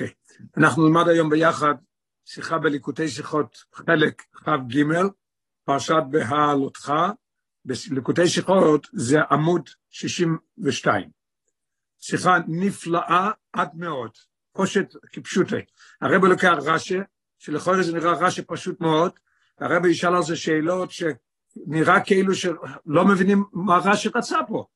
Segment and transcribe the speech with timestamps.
[0.00, 0.14] אוקיי.
[0.56, 1.74] אנחנו נלמד היום ביחד
[2.24, 4.84] שיחה בליקוטי שיחות חלק כ"ג,
[5.64, 6.92] פרשת בהעלותך,
[7.64, 11.10] בליקוטי שיחות זה עמוד 62.
[12.00, 14.10] שיחה נפלאה עד מאוד,
[14.52, 15.64] פושט כפשוטי.
[16.00, 16.98] הרב לוקח רש"י,
[17.38, 19.12] שלכל זה נראה רש"י פשוט מאוד,
[19.60, 24.66] הרב ישאל על זה שאלות שנראה כאילו שלא מבינים מה רש"י רצה פה.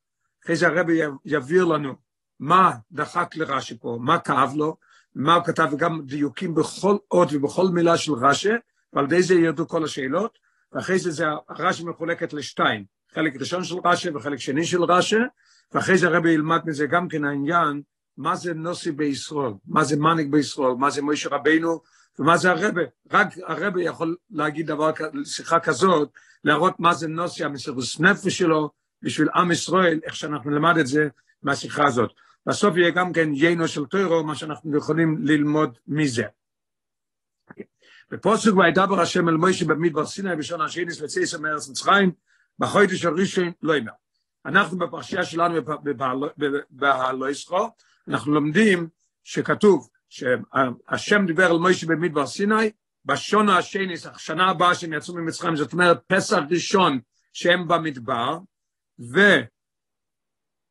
[0.45, 0.87] אחרי זה הרב
[1.25, 1.95] יבהיר לנו
[2.41, 4.77] מה דחק לרש"י פה, מה כאב לו,
[5.15, 8.53] מה הוא כתב, וגם דיוקים בכל אות ובכל מילה של רש"י,
[8.93, 10.39] ועל ידי זה ירדו כל השאלות,
[10.73, 11.25] ואחרי זה, זה
[11.59, 12.85] רש"י מחולקת לשתיים,
[13.15, 15.17] חלק ראשון של רש"י וחלק שני של רש"י,
[15.73, 17.83] ואחרי זה הרבי ילמד מזה גם כן העניין,
[18.17, 21.81] מה זה נוסי בישראל, מה זה מניק בישראל, מה זה מוישה רבינו,
[22.19, 22.83] ומה זה הרבה.
[23.13, 24.91] רק הרבה יכול להגיד דבר,
[25.25, 26.09] שיחה כזאת,
[26.45, 28.71] להראות מה זה נוסי, המסירוס נפש שלו,
[29.03, 31.09] בשביל עם ישראל, איך שאנחנו נלמד את זה
[31.43, 32.11] מהשיחה הזאת.
[32.47, 36.25] בסוף יהיה גם כן יינו של טוירו, מה שאנחנו יכולים ללמוד מזה.
[38.11, 42.13] בפוסק וידבר השם אל מוישה במדבר סיני בשון השני וצייסר מארץ מצרים,
[42.59, 43.93] בחודש הראשון לא יאמר.
[44.47, 45.61] אנחנו בפרשייה שלנו
[46.71, 47.69] בהלויסחו,
[48.09, 48.89] אנחנו לומדים
[49.25, 52.71] שכתוב שהשם דיבר אל מוישה במדבר סיני,
[53.05, 57.01] בשון השני, השנה הבאה שהם יצאו ממצרים, זאת אומרת פסח ראשון
[57.33, 58.39] שהם במדבר,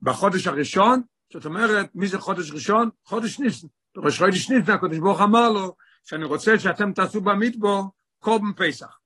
[0.01, 1.01] ובחודש הראשון
[1.33, 2.89] זאת אומרת, מי זה חודש ראשון?
[3.05, 3.67] חודש ניסן.
[3.97, 8.97] ראש חודש ניסן, הקדוש ברוך אמר לו, שאני רוצה שאתם תעשו במדבור קורבן פסח.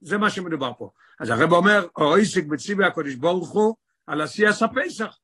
[0.00, 0.90] זה מה שמדובר פה.
[1.20, 3.74] אז הרב אומר, אויסיק בציבי הקדוש ברוך הוא,
[4.06, 5.18] על עשייס הפסח.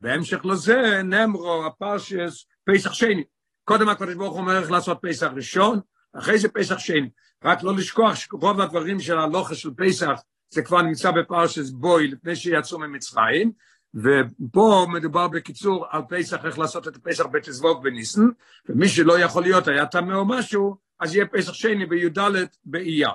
[0.00, 3.24] בהמשך לזה, נאמרו הפרשס פסח שני.
[3.64, 5.80] קודם הקדוש ברוך הוא אומר איך לעשות פסח ראשון,
[6.18, 7.10] אחרי זה פסח שני.
[7.44, 12.36] רק לא לשכוח שרוב הדברים של הלוכה של פסח, זה כבר נמצא בפרשס בוי לפני
[12.36, 13.52] שיצאו ממצרים,
[13.94, 18.22] ופה מדובר בקיצור על פסח, איך לעשות את הפסח בתזבוק בניסן,
[18.68, 22.18] ומי שלא יכול להיות היה טמא או משהו, אז יהיה פסח שני בי"ד
[22.64, 23.10] באייר.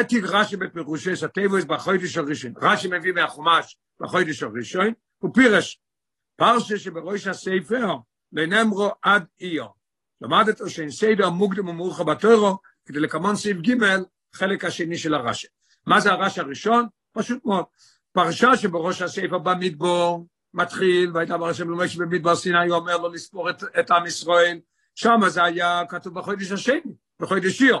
[0.00, 5.80] אתיק רש"י בפירושי סטייבוס בחודש הראשון, רש"י מביא מהחומש בחודש הראשון, הוא פירש,
[6.36, 7.94] פרשה שבראש הספר,
[8.32, 9.66] לנמרו עד אייר.
[10.20, 13.74] למדת שאין סדר מוקדם ומאוחר בתורו, כדי לקמון סעיף ג'
[14.32, 15.46] חלק השני של הרש"י.
[15.86, 16.86] מה זה הרש"י הראשון?
[17.12, 17.64] פשוט מאוד.
[18.12, 23.90] פרשה שבראש הספר במדבור מתחיל, וידבר השם למשה במדבר סיני, אומר לו לספור את, את
[23.90, 24.58] עם ישראל,
[24.94, 26.80] שם זה היה כתוב בחודש השני,
[27.20, 27.78] בחודש שיר.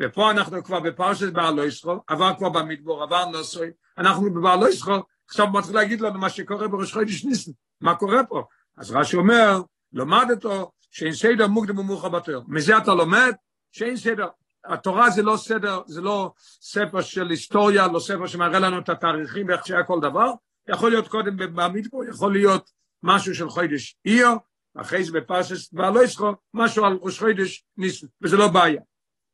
[0.00, 5.46] ופה אנחנו כבר בפרשת בעל ישחור, עבר כבר במדבור, עבר נוסוי, אנחנו בבעל ישחור, עכשיו
[5.52, 8.42] מתחיל להגיד לנו מה שקורה בראש חודש ניסן, מה קורה פה?
[8.76, 9.60] אז רש"י אומר,
[9.92, 12.42] לומד אותו שאין סדר מוקדם ומאוחר בתור.
[12.48, 13.32] מזה אתה לומד
[13.72, 14.28] שאין סדר,
[14.64, 19.48] התורה זה לא סדר, זה לא ספר של היסטוריה, לא ספר שמראה לנו את התאריכים
[19.48, 20.30] ואיך שהיה כל דבר,
[20.68, 22.70] יכול להיות קודם במדבור, יכול להיות
[23.02, 24.28] משהו של חודש איר,
[24.76, 28.80] אחרי זה בפרשס והלא ישחו, משהו על ראש חודש ניסן, וזה לא בעיה.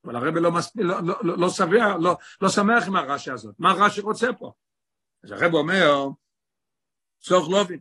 [0.04, 0.72] אבל הרב לא, מס...
[0.76, 4.52] לא, לא, לא, לא, שבע, לא, לא שמח עם הרש"י הזאת, מה הרש"י רוצה פה?
[5.24, 6.08] אז הרב אומר,
[7.20, 7.78] צורך לובין,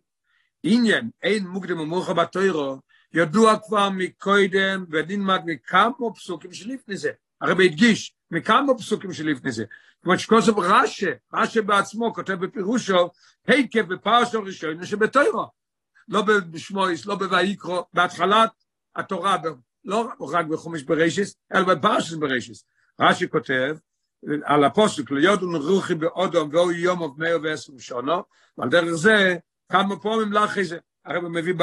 [0.64, 2.80] עניין אין מוקדם ומאוחר בתוירו,
[3.14, 7.12] ידוע כבר מקודם ונלמד מכמה פסוקים שלפני זה.
[7.42, 9.66] הרב הדגיש מכמה פסוקים שלפני זה,
[10.04, 13.10] כמו שכוסף רש"י, רש"י בעצמו כותב בפירושו,
[13.48, 15.48] היקף בפרשו ראשון שבתוירו,
[16.08, 18.50] לא בשמואס, לא בויקרו, בהתחלת
[18.96, 19.38] התורה,
[19.86, 22.64] לא רק בחומש בראשיס, אלא בפרשס בראשיס.
[23.00, 23.76] רש"י כותב,
[24.44, 28.24] על הפוסק, ליודון רוחי באודום ואו יום of מאו ועשר שונו,
[28.58, 29.38] ועל דרך זה
[29.72, 31.54] כמה פעמים לאחרי זה, הרב מביא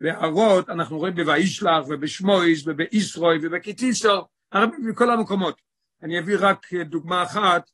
[0.00, 5.60] בהערות, אנחנו רואים בוישלח ובשמואס ובאיסרוי ובקיטיסו, הרבה מכל המקומות.
[6.02, 7.70] אני אביא רק דוגמה אחת,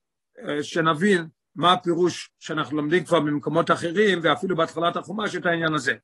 [0.62, 1.26] שנבין
[1.56, 5.94] מה הפירוש שאנחנו לומדים כבר במקומות אחרים, ואפילו בהתחלת החומש את העניין הזה.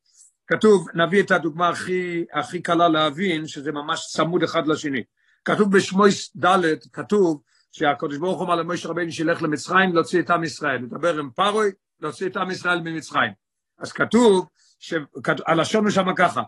[0.47, 5.03] כתוב, נביא את הדוגמה הכי, הכי קלה להבין, שזה ממש צמוד אחד לשני.
[5.44, 7.42] כתוב בשמויס ד', כתוב
[7.72, 11.70] שהקדוש ברוך הוא אמר למשה רבינו שילך למצרים להוציא את עם ישראל, לדבר עם פרוי,
[12.00, 13.32] להוציא את עם ישראל ממצרים.
[13.78, 14.47] אז כתוב,
[15.47, 16.42] הלשון הוא שם ככה,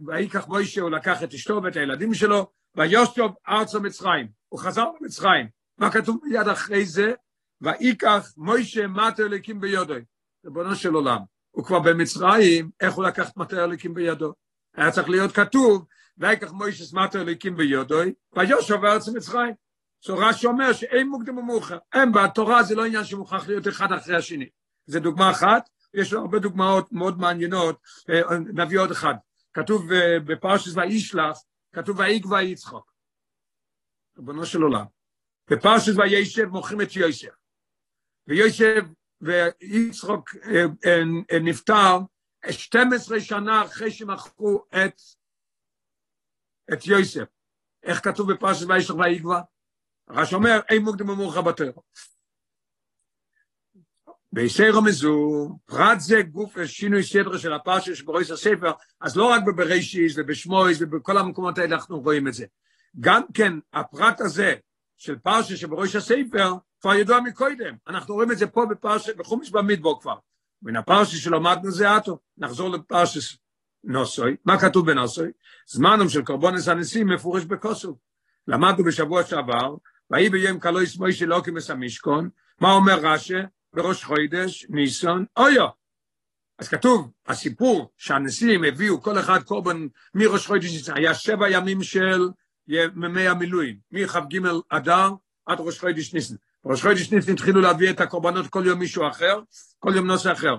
[0.00, 2.46] ויקח מוישה, הוא לקח את אשתו ואת הילדים שלו,
[2.76, 5.46] ויושב ארצה מצרים, הוא חזר למצרים,
[5.78, 7.12] מה כתוב מיד אחרי זה?
[7.60, 9.94] ויקח מוישה מטה אליקים ביודו,
[10.44, 11.18] ריבונו של עולם,
[11.50, 14.32] הוא כבר במצרים, איך הוא לקח מטה אליקים בידו?
[14.76, 15.86] היה צריך להיות כתוב,
[16.18, 18.00] ויקח מוישה מטה אליקים ביודו,
[18.36, 19.54] ויושב ארצה מצרים.
[20.06, 24.16] so רש"י אומר שאין מוקדם ומאוחר, אין בתורה זה לא עניין שמוכרח להיות אחד אחרי
[24.16, 24.48] השני.
[24.86, 27.80] זה דוגמה אחת, יש לו הרבה דוגמאות מאוד מעניינות,
[28.54, 29.14] נביא עוד אחד.
[29.52, 29.82] כתוב
[30.26, 31.38] בפרשת וישלח,
[31.74, 32.92] כתוב ויהי ויצחוק.
[34.16, 34.84] ריבונו של עולם.
[35.50, 37.34] בפרשת וישב מוכרים את יוסף.
[38.26, 38.84] ויוסף
[39.20, 40.30] ויצחוק
[41.44, 41.98] נפטר
[42.50, 45.00] 12 שנה אחרי שמכרו את
[46.72, 47.24] את יוסף.
[47.82, 49.40] איך כתוב בפרשת וישלח ויגבה?
[50.10, 51.72] רש אומר, אין מוקדם ומורחה בתורה.
[54.34, 60.14] ביסר מזו, פרט זה גוף שינוי סדר של הפרשה שברויס הספר, אז לא רק בבראשיס
[60.16, 62.46] ובשמויס ובכל המקומות האלה אנחנו רואים את זה.
[63.00, 64.54] גם כן, הפרט הזה
[64.96, 67.74] של פרשה שברויס הספר, כבר ידוע מקודם.
[67.88, 70.16] אנחנו רואים את זה פה בפרשה, בחומש במדבור כבר.
[70.62, 72.18] מן הפרשה שלמדנו זה אטו.
[72.38, 73.20] נחזור לפרשה
[73.84, 74.36] נוסוי.
[74.44, 75.30] מה כתוב בנוסוי?
[75.66, 77.98] זמנם של קרבונס הנשיאים מפורש בקוסוב.
[78.48, 79.74] למדנו בשבוע שעבר,
[80.10, 82.28] ויהי ביום קלויס מוישה לא כמס המשכון,
[82.60, 83.40] מה אומר רש"א?
[83.74, 85.66] בראש חוידש, ניסון, אויו.
[86.58, 92.28] אז כתוב, הסיפור שהנשיאים הביאו כל אחד קורבן מראש חוידש ניסון, היה שבע ימים של
[92.68, 94.38] ימי המילואים, מכ"ג
[94.68, 95.10] אדר
[95.46, 96.34] עד ראש חוידש ניסן.
[96.64, 99.40] ראש חוידש ניסן התחילו להביא את הקורבנות כל יום מישהו אחר,
[99.78, 100.54] כל יום נושא אחר.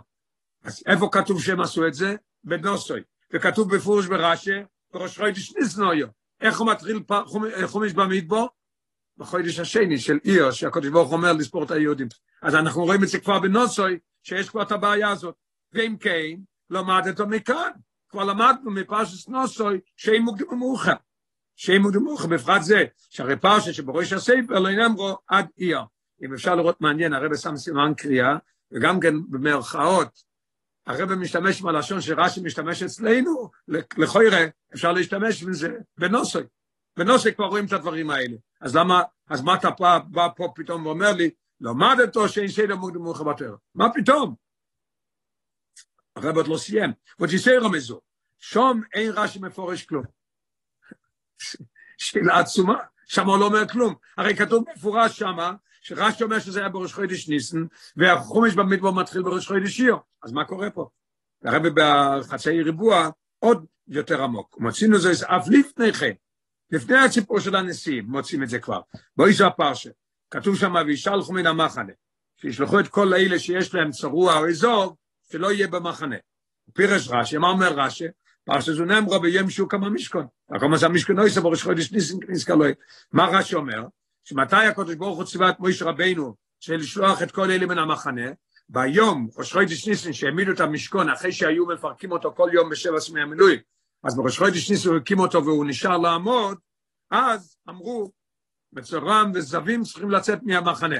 [0.63, 2.15] אז איפה כתוב שהם עשו את זה?
[2.44, 3.01] בנוסוי.
[3.33, 4.62] וכתוב בפורש ברש"א,
[4.94, 6.07] בראש חוידש ניסן אויו.
[6.41, 7.00] איך הוא מתחיל
[7.65, 8.50] חומש במדבור?
[9.17, 12.07] בחודש השני של עיר, שהקדוש ברוך אומר לספור את היהודים.
[12.41, 15.35] אז אנחנו רואים את זה כבר בנוסוי, שיש כבר את הבעיה הזאת.
[15.73, 16.35] ואם כן,
[16.69, 17.71] למדת מכאן.
[18.09, 20.94] כבר למדנו מפרשת נוסוי, שאין מוקדם ומאוחר.
[21.56, 25.79] שאין מוקדם ומאוחר, בפרט זה, שהרי פרשת שבראש הספר לא נאמרו עד עיר.
[26.23, 28.38] אם אפשר לראות מעניין, הרב שם סימן קריאה,
[28.71, 30.23] וגם כן במרכאות,
[30.88, 33.50] הרב משתמש בלשון שרש"י משתמש אצלנו,
[33.97, 36.44] לכוירא, אפשר להשתמש בזה בנוסוי.
[36.97, 38.36] בנוסי כבר רואים את הדברים האלה.
[38.62, 41.30] אז למה, אז מה אתה בא, בא פה פתאום ואומר לי,
[41.62, 43.57] למדתו שאין סדר מוקדם מאוחר בתורה.
[43.75, 44.36] מה פתאום?
[46.15, 46.94] הרב עוד לא סיים.
[47.19, 48.01] ותיסר מזו,
[48.39, 50.03] שום אין רש"י מפורש כלום.
[51.97, 53.95] שאלה עצומה, שם הוא לא אומר כלום.
[54.18, 57.65] הרי כתוב מפורש שמה, שרש"י אומר שזה היה בראש חודש ניסן,
[57.98, 59.95] והחומש במדבר מתחיל בראש חודש שיר.
[60.24, 60.89] אז מה קורה פה?
[61.44, 63.09] הרב בחצי ריבוע
[63.39, 64.57] עוד יותר עמוק.
[64.59, 66.12] מוצאים לזה אף לפני כן.
[66.71, 68.81] לפני הסיפור של הנשיאים, מוצאים את זה כבר.
[69.17, 69.89] בואי הפרשה.
[70.31, 71.94] כתוב שם, וישלחו מן המחנה.
[72.41, 74.95] שישלחו את כל אלה שיש להם צרוע או אזור,
[75.31, 76.15] שלא יהיה במחנה.
[76.73, 78.06] פירש רש"י, מה אומר רש"י?
[78.44, 80.27] פרשה זו נאמרו ביום שהוא כמה משכון.
[80.50, 82.65] הקומה זה המשכון לא יסבור, חודש ניסן נזכר לו.
[83.12, 83.85] מה רש"י אומר?
[84.23, 88.31] שמתי הקדוש ברוך הוא ציווה את מויש רבינו של לשלוח את כל אלה מן המחנה,
[88.69, 93.21] ביום, ראש חודש ניסן, שהעמידו את המשכון אחרי שהיו מפרקים אותו כל יום בשבע סמי
[93.21, 93.59] המילואים,
[94.05, 96.57] אז בראש חודש ניסו הקים אותו והוא נשאר לעמוד,
[97.11, 98.11] אז אמרו,
[98.73, 100.95] מצורם וזבים צריכים לצאת מהמחנה.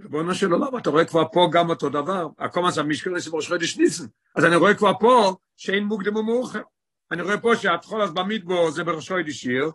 [0.00, 3.48] ריבונו של עולם, אתה רואה כבר פה גם אותו דבר, הקומה זה המשכן לסי בראש
[3.48, 4.04] חודש ניסן,
[4.36, 6.62] אז אני רואה כבר פה שאין מוקדם ומאוחר.
[7.10, 9.70] אני רואה פה שהתחול אז במדבור זה בראש חודש שיר,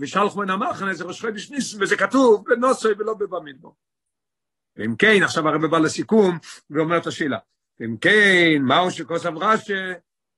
[0.00, 3.76] ושלח מן המחנה זה ראש חודש ניסן, וזה כתוב בנוסוי ולא במדבור.
[4.76, 6.38] ואם כן, עכשיו הרב בא לסיכום
[6.70, 7.38] ואומר את השאלה.
[7.84, 9.92] אם כן, מהו שכוסף רש"א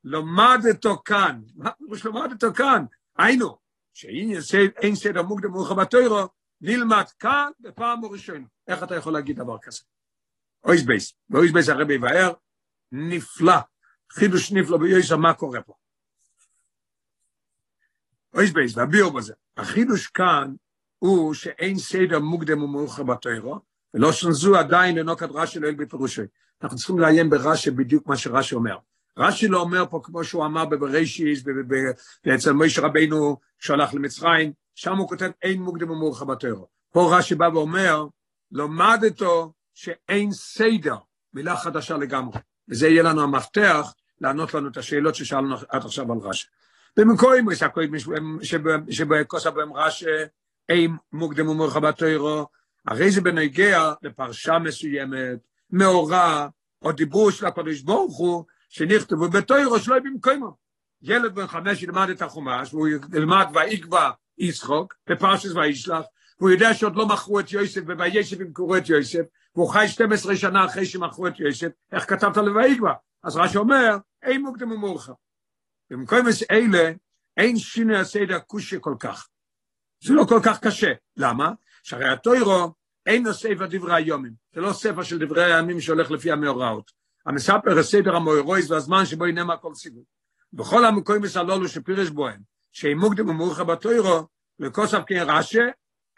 [0.04, 2.84] למדתו כאן, מה פירוש למדתו כאן?
[3.18, 3.58] היינו,
[3.92, 6.28] שאין סדר מוקדם מאוחר בתוירו,
[6.60, 8.46] נלמד כאן בפעם הראשונה.
[8.68, 9.80] איך אתה יכול להגיד דבר כזה?
[10.64, 12.32] אויס בייס, ואויס בייס הרבי יבהר,
[12.92, 13.56] נפלא,
[14.12, 15.74] חידוש נפלא ביועסה, מה קורה פה?
[18.34, 19.34] אויס בייס, והביאו בזה.
[19.56, 20.54] החידוש כאן
[20.98, 23.60] הוא שאין סדר מוקדם ומאוחר בתוירו,
[23.94, 26.22] ולא שנזו עדיין לנוקת רש"י לאל בפירושי.
[26.62, 28.76] אנחנו צריכים לעיין ברש"י בדיוק מה שרש"י אומר.
[29.18, 31.44] רש"י לא אומר פה כמו שהוא אמר בבראשיס,
[32.24, 36.68] ואצל מוישה רבינו שהלך למצרים, שם הוא כותב אין מוקדם ומאוחר בתוירו.
[36.92, 38.06] פה רש"י בא ואומר,
[38.52, 40.96] למדתו שאין סדר,
[41.34, 42.38] מילה חדשה לגמרי.
[42.68, 46.46] וזה יהיה לנו המפתח לענות לנו את השאלות ששאלנו עד עכשיו על רש"י.
[46.96, 47.46] במקורים
[48.90, 50.06] שבכוסה בהם רש"י
[50.68, 52.46] אין מוקדם ומאוחר בתוירו,
[52.86, 55.38] הרי זה בנגיע לפרשה מסוימת,
[55.70, 56.48] מאורע,
[56.82, 60.56] או דיבור של הקדוש ברוך הוא, שנכתבו בתוירו שלא במקומו.
[61.02, 66.04] ילד בן חמש ילמד את החומש, והוא ילמד ויקבע יצחוק, בפרשס וישלח,
[66.38, 69.20] והוא יודע שעוד לא מכרו את יוסף, ווישב ימכרו את יוסף,
[69.54, 72.92] והוא חי 12 שנה אחרי שמכרו את יוסף, איך כתבת לויקבע?
[73.22, 75.12] אז רש"י אומר, אין מוקדם ומאוחר.
[75.90, 76.18] במקום
[76.50, 76.92] אלה,
[77.36, 79.28] אין שינוי הסדר קושי כל כך.
[80.04, 80.92] זה לא כל כך קשה.
[81.16, 81.52] למה?
[81.82, 82.72] שהרי התוירו
[83.06, 84.32] אין לו ספר דברי היומים.
[84.54, 86.99] זה לא ספר של דברי הימים שהולך לפי המאורעות.
[87.26, 90.04] המספר הסדר המאורויס והזמן שבו ינמה כל סיבוב.
[90.52, 92.40] בכל המקוים מסלולו שפירש בוהם,
[92.72, 94.26] שאם מוקדם ומאוחר בתוירו,
[94.58, 95.68] לכוסף כן רשא,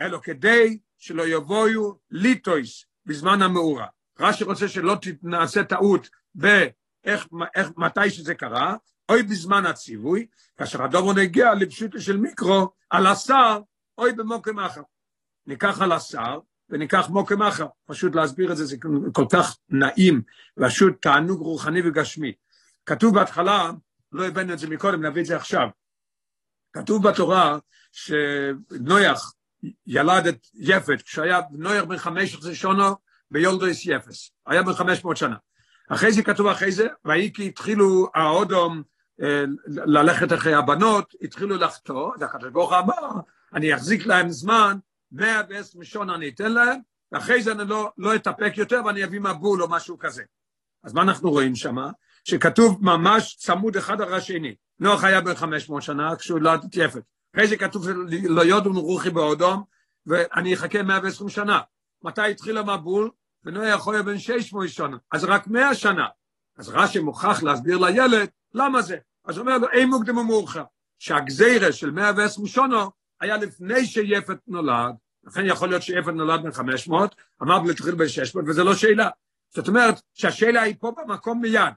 [0.00, 3.86] אלו כדי שלא יבואו ליטויס בזמן המאורע.
[4.20, 8.76] רש"י רוצה שלא נעשה טעות באיך איך, מתי שזה קרה,
[9.08, 13.60] אוי בזמן הציווי, כאשר הדובר נגיע לפשוטו של מיקרו, על השר,
[13.98, 14.82] אוי במוקם אחר.
[15.46, 16.38] ניקח על השר,
[16.72, 17.66] וניקח מוקם אחר.
[17.86, 18.76] פשוט להסביר את זה, זה
[19.12, 20.22] כל כך נעים,
[20.60, 22.32] פשוט תענוג רוחני וגשמי.
[22.86, 23.70] כתוב בהתחלה,
[24.12, 25.68] לא הבאנו את זה מקודם, נביא את זה עכשיו.
[26.72, 27.58] כתוב בתורה
[27.92, 29.32] שנויח
[29.86, 32.96] ילד את יפת, כשהיה נויח בן חמש עשרה שונו
[33.30, 35.36] ביולדויס יפס, היה בן חמש מאות שנה.
[35.88, 38.82] אחרי זה כתוב אחרי זה, ויהי כי התחילו האודום
[39.22, 43.20] אה, ללכת אחרי הבנות, התחילו לחטוא, זה הקדוש ברוך אמר,
[43.54, 44.78] אני אחזיק להם זמן,
[45.12, 46.80] מאה ועשר שון אני אתן להם,
[47.12, 50.22] ואחרי זה אני לא, לא אתאפק יותר ואני אביא מבול או משהו כזה.
[50.84, 51.76] אז מה אנחנו רואים שם?
[52.24, 54.54] שכתוב ממש צמוד אחד אחרי השני.
[54.78, 57.02] נוח היה בן 500 שנה כשהוא לא התייפת.
[57.34, 57.88] אחרי זה כתוב
[58.28, 59.62] לא יודו רוחי באודום,
[60.06, 61.60] ואני אחכה 120 שנה.
[62.02, 63.10] מתי התחיל המבול?
[63.44, 66.06] ונוח יכול להיות בן 600 שנה, אז רק 100 שנה.
[66.58, 68.96] אז רש"י מוכרח להסביר לילד למה זה.
[69.24, 70.64] אז הוא אומר לו, אין מוקדם ומאוחר.
[70.98, 72.84] שהגזירה של 120 שנה
[73.20, 78.44] היה לפני שיפת נולד, לכן יכול להיות שיפת נולד בן 500, אמר בלתחיל בן 600,
[78.48, 79.08] וזה לא שאלה.
[79.54, 81.72] זאת אומרת שהשאלה היא פה במקום מיד,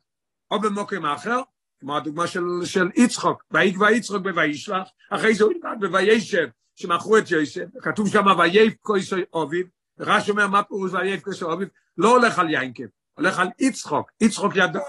[0.52, 1.42] או במוקם אחר,
[1.80, 7.32] כמו הדוגמה של, של יצחוק, ויקבע יצחוק בוישלח, אחרי זה הוא ילמד בוישב, שמכרו את
[7.32, 9.68] יוסף, כתוב שם וייף כויסוי אוביב,
[10.00, 12.84] רש"י אומר מה פירוש וייף כויסוי אוביב, לא הולך על יינקב,
[13.14, 14.82] הולך על יצחוק, יצחוק ידע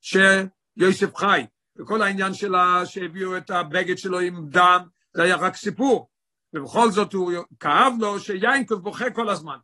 [0.00, 1.46] שיוסף חי,
[1.78, 4.80] וכל העניין שלה שהביאו את הבגד שלו עם דם,
[5.14, 6.08] זה היה רק סיפור,
[6.54, 9.56] ובכל זאת הוא כאב לו שיינקב בוכה כל הזמן.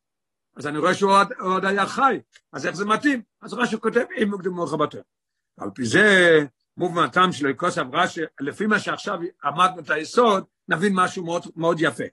[0.56, 2.20] אז אני רואה שהוא עוד, עוד היה חי,
[2.52, 3.22] אז איך זה מתאים?
[3.42, 5.00] אז רש"י כותב, אם מוקדם מוח בתר.
[5.58, 6.38] על פי זה,
[6.76, 12.04] מובנתם של כוסף רש"י, לפי מה שעכשיו עמדנו את היסוד, נבין משהו מאוד, מאוד יפה.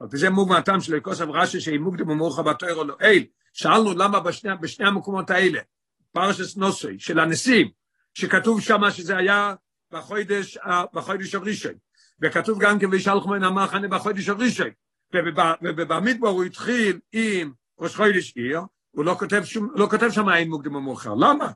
[0.00, 3.92] על פי זה מובנתם של כוסף רש"י, שאם מוקדם מוח בתר או לא אל, שאלנו
[3.92, 5.60] למה בשני, בשני המקומות האלה,
[6.12, 7.70] פרשס נוסוי, של הנשיאים,
[8.14, 9.54] שכתוב שם שזה היה
[9.90, 10.58] בחודש,
[10.92, 11.74] בחודש הראשון,
[12.22, 14.68] וכתוב גם כן וישלחו מן המחנה בחודש הראשון,
[15.14, 18.60] ובמדבר הוא התחיל עם ראש חודש עיר,
[18.90, 21.14] הוא לא כותב, שום, לא כותב שם אין מוקדם ומאוחר.
[21.14, 21.50] למה?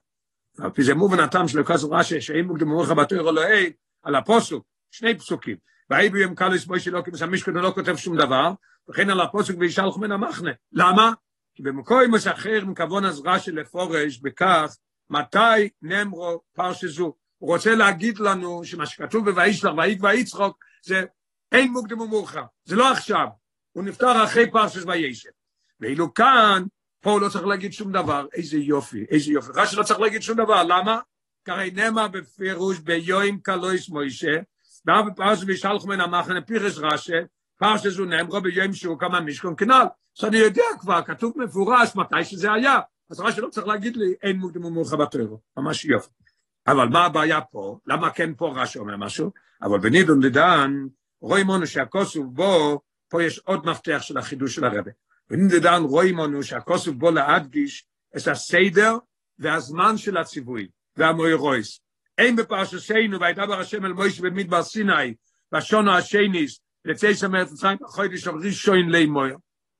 [0.58, 4.64] על פי זה מובן הטעם של כסף רש"י, שאין מוקדם ומאוחר בתור אלוהי, על הפוסוק,
[4.90, 5.56] שני פסוקים.
[5.90, 8.52] והאי ביום קלוס בוי שלא כמס המשכון לא כותב שום דבר,
[8.90, 10.50] וכן על הפוסק וישלח מן המחנה.
[10.72, 11.12] למה?
[11.54, 14.76] כי במקום מסחרר מכוון אז רש"י לפורש בכך,
[15.10, 17.14] מתי נמרו פרשזו.
[17.46, 21.04] הוא רוצה להגיד לנו שמה שכתוב בוישלח ויקבע יצחוק, זה
[21.52, 22.42] אין מוקדם ומאוחר.
[22.64, 23.26] זה לא עכשיו.
[23.72, 25.30] הוא נפטר אחרי פרשס וישב.
[25.80, 26.62] ואילו כאן,
[27.00, 29.52] פה הוא לא צריך להגיד שום דבר, איזה יופי, איזה יופי.
[29.54, 31.00] רש"י לא צריך להגיד שום דבר, למה?
[31.44, 34.36] כי הרי נאמר בפירוש ביום קלויס מוישה,
[34.86, 37.12] ואף בפרס וישלחו מן המחנה פירש רש"י,
[37.58, 39.86] פרס זו נאמרו ביום שהוא כמה משכון כנ"ל.
[40.18, 42.78] אז אני יודע כבר, כתוב מפורש מתי שזה היה,
[43.10, 46.25] אז רש"י לא צריך להגיד לי, אין מוקדם ומאוחר בתוירו, ממש יופי.
[46.66, 47.78] אבל מה הבעיה פה?
[47.86, 49.30] למה כן פה רש"י אומר משהו?
[49.62, 50.72] אבל בנידון לדן,
[51.20, 54.90] רואים לנו שהכוסוף בו, פה יש עוד מפתח של החידוש של הרבה.
[55.30, 58.96] ונדדן רואים לנו שהכוסף בו להדגיש את הסדר
[59.38, 61.80] והזמן של הציווי והמוירויס.
[62.18, 65.14] אין בפרשתנו וידבר השם אל מוישה במדבר סיני
[65.52, 69.36] בשונו השניס לצי שמרת לציים בחודש הראשון לימויר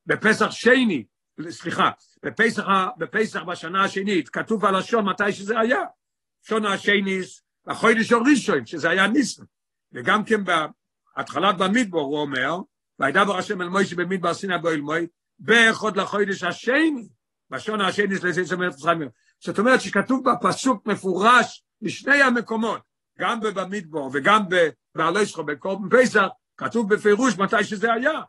[0.06, 1.04] בפסח שני,
[1.48, 1.90] סליחה,
[2.22, 2.64] בפסח,
[2.98, 5.80] בפסח בשנה השנית כתוב הלשון מתי שזה היה,
[6.48, 9.42] שונו השניס בחודש הראשון שזה היה ניסן
[9.92, 12.56] וגם כן בהתחלת במדבר הוא אומר
[12.98, 15.06] וידבר השם אל מוישה במדבר סיני בו אל מויר
[15.38, 17.08] באחד לחודש השני,
[17.50, 19.06] בשון השני לזה שאומרת פסחיימר.
[19.44, 22.80] זאת אומרת שכתוב בפסוק מפורש בשני המקומות,
[23.18, 24.42] גם במדבור וגם
[24.94, 26.26] בעלויסחו בקורבן פסח,
[26.56, 28.20] כתוב בפירוש מתי שזה היה.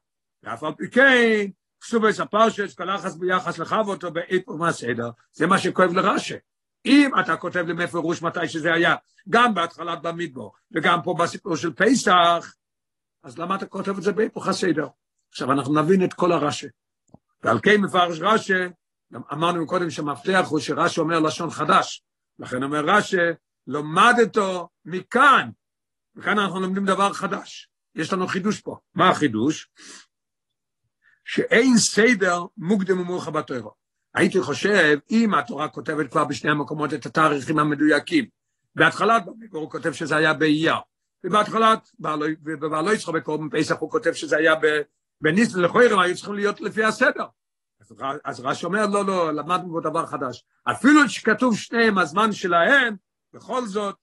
[0.43, 1.45] ואף על פי כן,
[1.81, 6.35] כתוב בפרשת כל יחס ביחס לחב אותו בעת ומסדר, זה מה שכואב לרש"י.
[6.87, 8.95] אם אתה כותב לי מפירוש מתי שזה היה,
[9.29, 12.53] גם בהתחלת במדבור וגם פה בסיפור של פסח,
[13.23, 14.87] אז למה אתה כותב את זה בהיפוך הסדר?
[15.29, 16.67] עכשיו אנחנו נבין את כל הרש"י.
[17.43, 18.53] ועל כן מפרש רש"י,
[19.33, 22.03] אמרנו קודם שהמפתח הוא שרש"י אומר לשון חדש,
[22.39, 23.17] לכן אומר רש"י,
[23.67, 25.49] לומדתו מכאן,
[26.15, 28.77] וכאן אנחנו לומדים דבר חדש, יש לנו חידוש פה.
[28.95, 29.69] מה החידוש?
[31.25, 33.71] שאין סדר מוקדם ומאוחר בתורה.
[34.17, 38.25] הייתי חושב, אם התורה כותבת כבר בשני המקומות את התאריכים המדויקים,
[38.75, 40.75] בהתחלת במקור הוא כותב שזה היה באייר,
[41.23, 41.91] ובהתחלת,
[42.45, 44.53] ובעלו יצחק בקורבן פסח הוא כותב שזה היה
[45.21, 47.25] בניסן לכוירם היו צריכים להיות לפי הסדר.
[48.25, 50.45] אז רש"י אומר, לא, לא, למדנו פה דבר חדש.
[50.71, 52.95] אפילו שכתוב שניהם הזמן שלהם,
[53.33, 53.95] בכל זאת,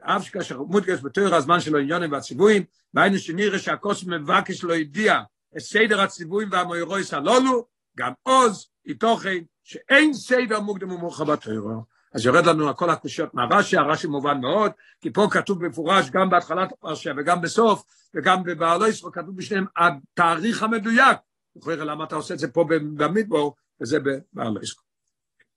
[0.00, 5.20] אף שכאשר מודגש בתואר הזמן של העניונים והציוויים, והיינו שנראה שהכוס מבקש לא הדיע
[5.56, 11.80] את סדר הציוויים והמוירויס הלולו, גם עוז, איתוכן, שאין סדר מוקדם ומאוחר בתואר.
[12.14, 16.72] אז יורד לנו הכל הקושיות מהרש"י, הרש"י מובן מאוד, כי פה כתוב במפורש גם בהתחלת
[16.72, 21.18] הפרשיה וגם בסוף, וגם בבעלו ישראל כתוב בשניהם התאריך המדויק.
[21.56, 24.84] לכאורה למה אתה עושה את זה פה במדבור, וזה בבעלו ישראל.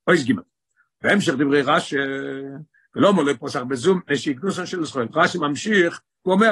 [0.08, 0.40] אוי ג'
[1.02, 1.96] בהמשך דברי רש"י,
[2.96, 5.08] ולא מולי פוסח בזום, נשיקנוסון של ישראל.
[5.14, 6.52] רש"י ממשיך, הוא אומר,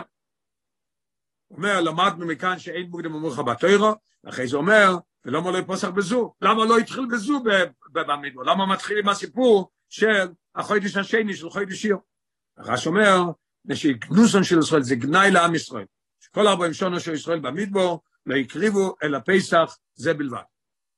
[1.47, 5.89] הוא אומר, למדנו מכאן שאין מוקדם אמור לך בתוירו, ואחרי זה אומר, ולא מולי פוסח
[5.89, 6.33] בזו.
[6.41, 7.43] למה לא התחיל בזו
[7.91, 8.41] במדבר?
[8.45, 11.97] למה מתחיל עם הסיפור של החודש השני של חודש שיר?
[12.57, 13.21] רש"י אומר,
[13.65, 15.85] נשיקנוסון של ישראל זה גנאי לעם ישראל.
[16.19, 20.41] שכל ארבעים שונו של ישראל במדבור, לא הקריבו אל הפסח זה בלבד.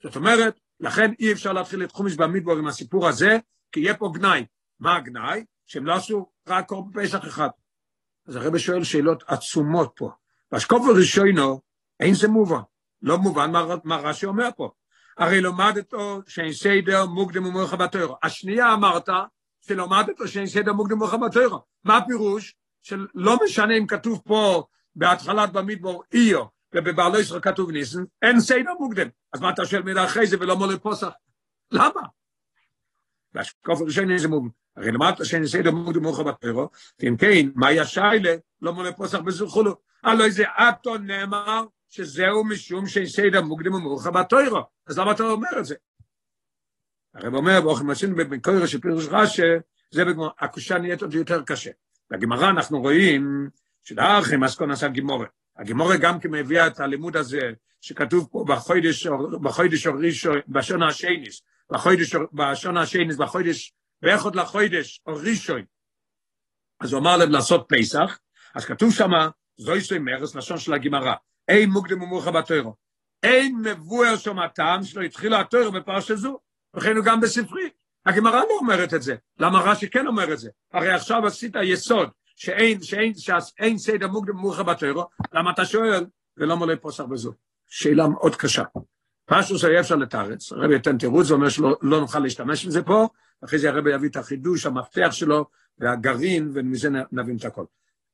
[0.03, 3.38] זאת אומרת, לכן אי אפשר להתחיל את חומש במדבור עם הסיפור הזה,
[3.72, 4.46] כי יהיה פה גנאי.
[4.80, 5.46] מה הגנאי?
[5.68, 7.50] שהם לא עשו רק קור בפסח אחד.
[8.27, 10.12] אז הרב שואל שאלות עצומות פה.
[10.51, 11.62] והשקוף הראשונו,
[12.00, 12.62] אין זה מובן.
[13.04, 14.72] לא מובן מה, מה רש"י אומר פה.
[15.18, 18.18] הרי למדתו שאין סדר מוקדם ומורך בתוירו.
[18.24, 19.10] השנייה אמרת
[19.62, 21.60] שלמדתו שאין סדר מוקדם ומורך בתוירו.
[21.84, 22.56] מה הפירוש?
[22.84, 24.64] שלא משנה אם כתוב פה
[24.96, 26.44] בהתחלת במדבור איו,
[26.76, 29.08] ובבעלו ישראל כתוב ניסן, אין סדר מוקדם.
[29.34, 31.10] אז מה אתה שואל מילה אחרי זה ולא מולי פוסח?
[31.72, 32.02] למה?
[33.34, 34.50] והשקוף הראשון זה מובן.
[34.78, 36.70] הרי למדת שאין סדר מוקדם ומורך בתוירו,
[37.00, 38.36] ואם כן, מה ישיילה?
[38.62, 39.76] לא מולי פוסח בזוכלו.
[40.04, 44.62] הלוא זה אתו נאמר שזהו משום שאין סדר מוקדם ומורך בתוירו.
[44.88, 45.76] אז למה אתה אומר את זה?
[47.14, 49.42] הרב אומר, באופן מצין בקוירה של פירוש רש"י,
[49.92, 51.72] זה בגמר, הקושה נהיית עוד יותר קשה.
[52.10, 53.50] בגמרא אנחנו רואים
[53.84, 55.28] שדאחי מסקון עשה גימורה.
[55.58, 59.08] הגימורה גם כן מביאה את הלימוד הזה שכתוב פה בחודש,
[59.42, 65.62] בחודש הראשון, בשון השייניס, בחודש, בשון השייניס, בחודש, באחד לחודש הראשון.
[66.80, 68.20] אז הוא אמר להם לעשות פסח,
[68.56, 71.14] אז כתוב שמה, זו יש מרס, לשון של הגמרא,
[71.48, 72.76] אין מוקדם ומוחה בתוירו.
[73.24, 76.40] אין מבואר שם הטעם שלו התחילה התוירו בפרשה זו,
[76.76, 77.70] וכן הוא גם בספרי.
[78.06, 79.16] הגמרא לא אומרת את זה.
[79.40, 80.50] למה רש"י כן אומר את זה?
[80.74, 86.06] הרי עכשיו עשית יסוד שאין, שאין, שאין סדר מוקדם ומאוחר בתוירו, למה אתה שואל
[86.38, 87.34] ולא מולא פוסח בזו?
[87.68, 88.64] שאלה מאוד קשה.
[89.32, 93.08] משהו שאי אפשר לתרץ, הרבי ייתן תירוץ, זה אומר שלא לא נוכל להשתמש בזה פה,
[93.46, 95.46] אחרי זה הרבי יביא את החידוש, המפתח שלו,
[95.78, 97.66] והגרעין, ומזה נבין את הכל.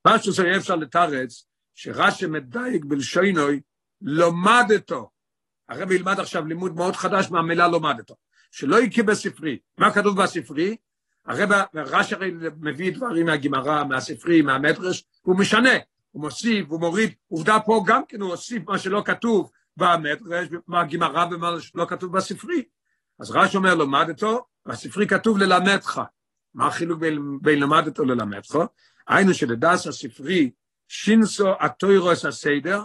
[0.06, 3.60] משהו שאי אפשר לתרץ, שרש"י מדייק בלשונוי,
[4.02, 5.10] לומדתו.
[5.68, 8.14] הרבי ילמד עכשיו לימוד מאוד חדש מהמילה לומדתו.
[8.50, 9.58] שלא יקי בספרי.
[9.78, 10.76] מה כתוב בספרי?
[11.26, 15.70] הרב רש"י הרי מביא דברים מהגמרא, מהספרי, מהמדרש, הוא משנה,
[16.10, 21.26] הוא מוסיף, הוא מוריד, עובדה פה גם כן הוא הוסיף מה שלא כתוב במדרש, מהגמרא
[21.30, 22.62] ומה שלא כתוב בספרי.
[23.20, 26.02] אז רש"י אומר לומדתו, בספרי כתוב ללמדך.
[26.54, 28.58] מה החילוק בין, בין למדתו ללמדך?
[29.08, 30.50] היינו שלדס הספרי
[30.92, 32.82] שינסו הטוירוס הסדר,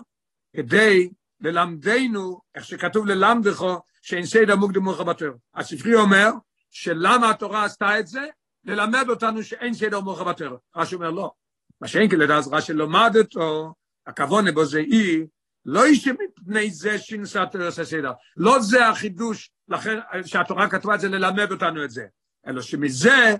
[0.55, 1.09] כדי
[1.41, 3.65] ללמדנו, איך שכתוב ללמדך,
[4.01, 5.29] שאין סדר מוקדם מוכר בתור.
[5.55, 6.31] הספרי אומר,
[6.69, 8.25] שלמה התורה עשתה את זה?
[8.63, 10.57] ללמד אותנו שאין סדר מוכר בתור.
[10.75, 11.31] רש"י אומר לא.
[11.81, 13.73] מה שאין כלדע אז רש"י לומד אותו,
[14.07, 15.25] הכוונה בו זה אי,
[15.65, 18.11] לא איש מפני זה שינסה התורס הסדר.
[18.37, 22.05] לא זה החידוש, לכן שהתורה כתבה את זה ללמד אותנו את זה.
[22.47, 23.35] אלא שמזה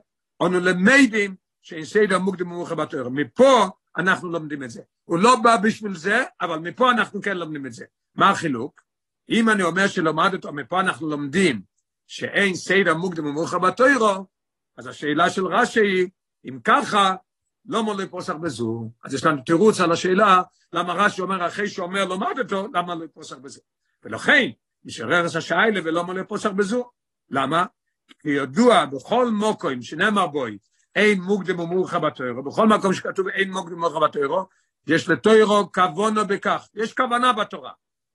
[0.45, 3.10] אנו למדים שאין סדר מוקדם ומוכר בתור.
[3.10, 4.81] מפה אנחנו לומדים את זה.
[5.03, 7.86] הוא לא בא בשביל זה, אבל מפה אנחנו כן לומדים את זה.
[8.15, 8.81] מה החילוק?
[9.29, 11.62] אם אני אומר שלומד אותו, מפה אנחנו לומדים
[12.08, 14.25] שאין סדר מוקדם ומאוחר בתוירו,
[14.77, 16.10] אז השאלה של רש"י היא,
[16.45, 17.15] אם ככה,
[17.65, 18.91] לא מולי פוסח בזו.
[19.03, 20.41] אז יש לנו תירוץ על השאלה,
[20.73, 23.62] למה רש"י אומר, אחרי שאומר לומד אותו, למה לא פוסח בזו.
[24.03, 24.49] ולכן,
[24.86, 26.89] משרר את השאלה ולא מולי פוסח בזו.
[27.29, 27.65] למה?
[28.19, 30.58] כי ידוע בכל מוקוים שנאמר בוי,
[30.95, 34.45] אין מוקדם ומאוחר בתוירו, בכל מקום שכתוב אין מוקדם ומאוחר בתוירו,
[34.88, 37.71] יש לתוירו כוונו בכך, יש כוונה בתורה.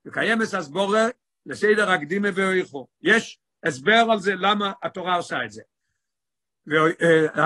[0.07, 1.07] וקיימס הסבורה
[1.47, 2.87] לסדר הקדימה ואיכו.
[3.03, 5.63] יש הסבר על זה למה התורה עושה את זה.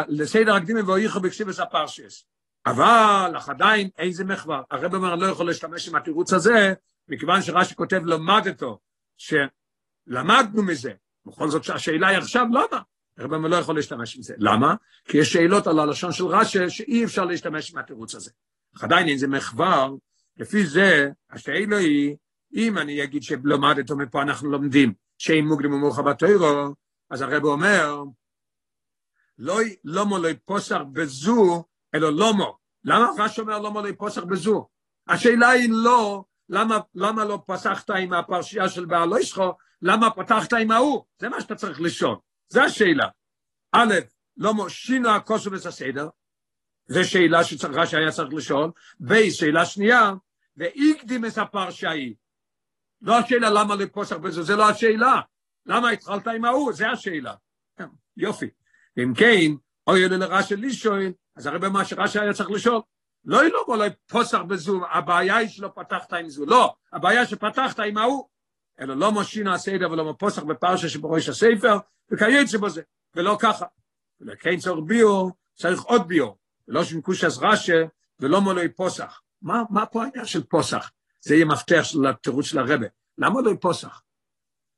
[0.08, 2.24] לסדר הקדימה ואיכו בקשיבס הפרשס.
[2.66, 4.62] אבל אך עדיין איזה מחבר.
[4.70, 6.74] הרב אומר, אני לא יכול להשתמש עם התירוץ הזה,
[7.08, 8.78] מכיוון שרש"י כותב למדתו,
[9.16, 10.92] שלמדנו מזה.
[11.26, 12.80] בכל זאת השאלה היא עכשיו למה?
[13.18, 14.34] הרב אומר, לא יכול להשתמש עם זה.
[14.38, 14.74] למה?
[15.04, 18.30] כי יש שאלות על הלשון של רש"י שאי אפשר להשתמש עם התירוץ הזה.
[18.76, 19.94] אך עדיין איזה מחבר,
[20.36, 22.16] לפי זה, השאלה היא,
[22.54, 26.74] אם אני אגיד שלמדתו מפה אנחנו לומדים שאין מוקדם ומאוחר בתוירו,
[27.10, 28.02] אז הרב אומר,
[29.38, 32.58] לא לומו לא פוסח בזו, אלא לומו.
[32.84, 34.68] למה רש"י אומר לומו לא פוסח בזו?
[35.08, 40.70] השאלה היא לא, למה, למה לא פסחת עם הפרשייה של בעל אישכו, למה פתחת עם
[40.70, 41.04] ההוא?
[41.18, 42.16] זה מה שאתה צריך לשאול.
[42.48, 43.08] זה השאלה.
[43.72, 43.94] א',
[44.36, 46.08] לומו שינו הכוסו בסדר,
[46.86, 48.70] זו שאלה שרש"י היה צריך לשאול.
[49.00, 50.12] ב', שאלה שנייה,
[50.56, 52.14] והקדים את הפרשייה היא.
[53.02, 55.20] לא השאלה למה לפוסח בזה, זה לא השאלה.
[55.66, 57.34] למה התחלת עם ההוא, זה השאלה.
[58.16, 58.50] יופי.
[58.98, 59.52] אם כן,
[59.86, 62.80] אוי אלו לרש"י לישון, אז הרי במה שרש"י היה צריך לשאול,
[63.24, 67.98] לא ילום אולי פוסח בזו, הבעיה היא שלא פתחת עם זו, לא, הבעיה שפתחת עם
[67.98, 68.28] ההוא,
[68.80, 71.78] אלא לא משינה הסדר ולא מפוסח בפרשה שבראש הספר,
[72.10, 72.82] וכייצא בזה,
[73.16, 73.66] ולא ככה.
[74.20, 77.84] ולכן צורך ביור, צריך עוד ביור, ולא שינקוש אז רשא,
[78.20, 79.20] ולא מולוי פוסח.
[79.42, 80.90] מה, מה פה העניין של פוסח?
[81.20, 82.86] זה יהיה מפתח של התירוץ של הרבה.
[83.18, 84.02] למה לא פוסח?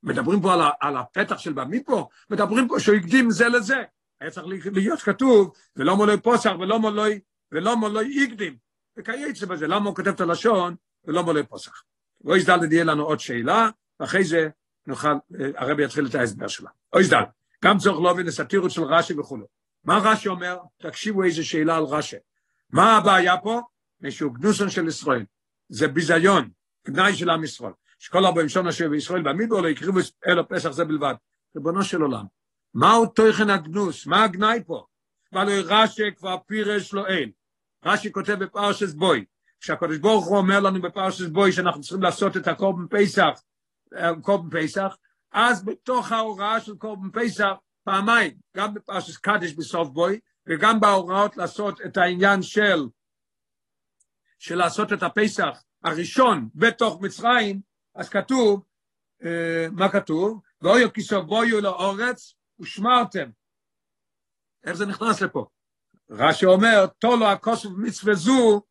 [0.02, 3.82] מדברים פה על, על הפתח של במיקרו, מדברים פה שהוא הקדים זה לזה.
[4.20, 7.20] היה צריך להיות כתוב, ולא מולוי פוסח ולא מולוי,
[7.52, 8.56] ולא מולוי הקדים.
[8.98, 11.82] וכייצא בזה, למה הוא כותב את הלשון ולא מולוי פוסח?
[12.24, 14.48] אוי זדל יהיה לנו עוד שאלה, ואחרי זה
[14.86, 15.14] נוכל,
[15.56, 16.70] הרבי יתחיל את ההסבר שלה.
[16.92, 17.22] אוי זדל,
[17.64, 19.38] גם צורך להבין לסטירות של רש"י וכו'.
[19.84, 20.58] מה רש"י אומר?
[20.78, 22.16] תקשיבו איזה שאלה על רש"י.
[22.70, 23.60] מה הבעיה פה?
[24.00, 25.24] משהו גנוסון של ישראל.
[25.68, 26.50] זה ביזיון,
[26.86, 27.72] גנאי של עם ישראל.
[27.98, 31.14] שכל ארבעים שונה שבישראל במדבר לא יקריבו אלו פסח זה בלבד.
[31.56, 32.24] ריבונו של עולם,
[32.74, 34.06] מהו תוכן הגנוס?
[34.06, 34.86] מה הגנאי פה?
[35.32, 37.30] אבל רש"י כבר פירש לו אין.
[37.84, 39.24] רש"י כותב בפרשס בוי,
[39.60, 43.42] כשהקדוש ברוך הוא אומר לנו בפרשס בוי שאנחנו צריכים לעשות את הקורבן פסח,
[44.22, 44.96] קורבן פסח,
[45.32, 47.52] אז בתוך ההוראה של קורבן פסח,
[47.84, 52.88] פעמיים, גם בפרשס קדש בסוף בוי, וגם בהוראות לעשות את העניין של,
[54.38, 57.60] של לעשות את הפסח הראשון בתוך מצרים,
[57.94, 58.64] אז כתוב,
[59.72, 60.40] מה כתוב?
[60.62, 63.30] ואויו כיסו בויו לאורץ ושמרתם.
[64.64, 65.46] איך זה נכנס לפה?
[66.10, 68.62] רש"י אומר, תולו הכוסף מצווה זו,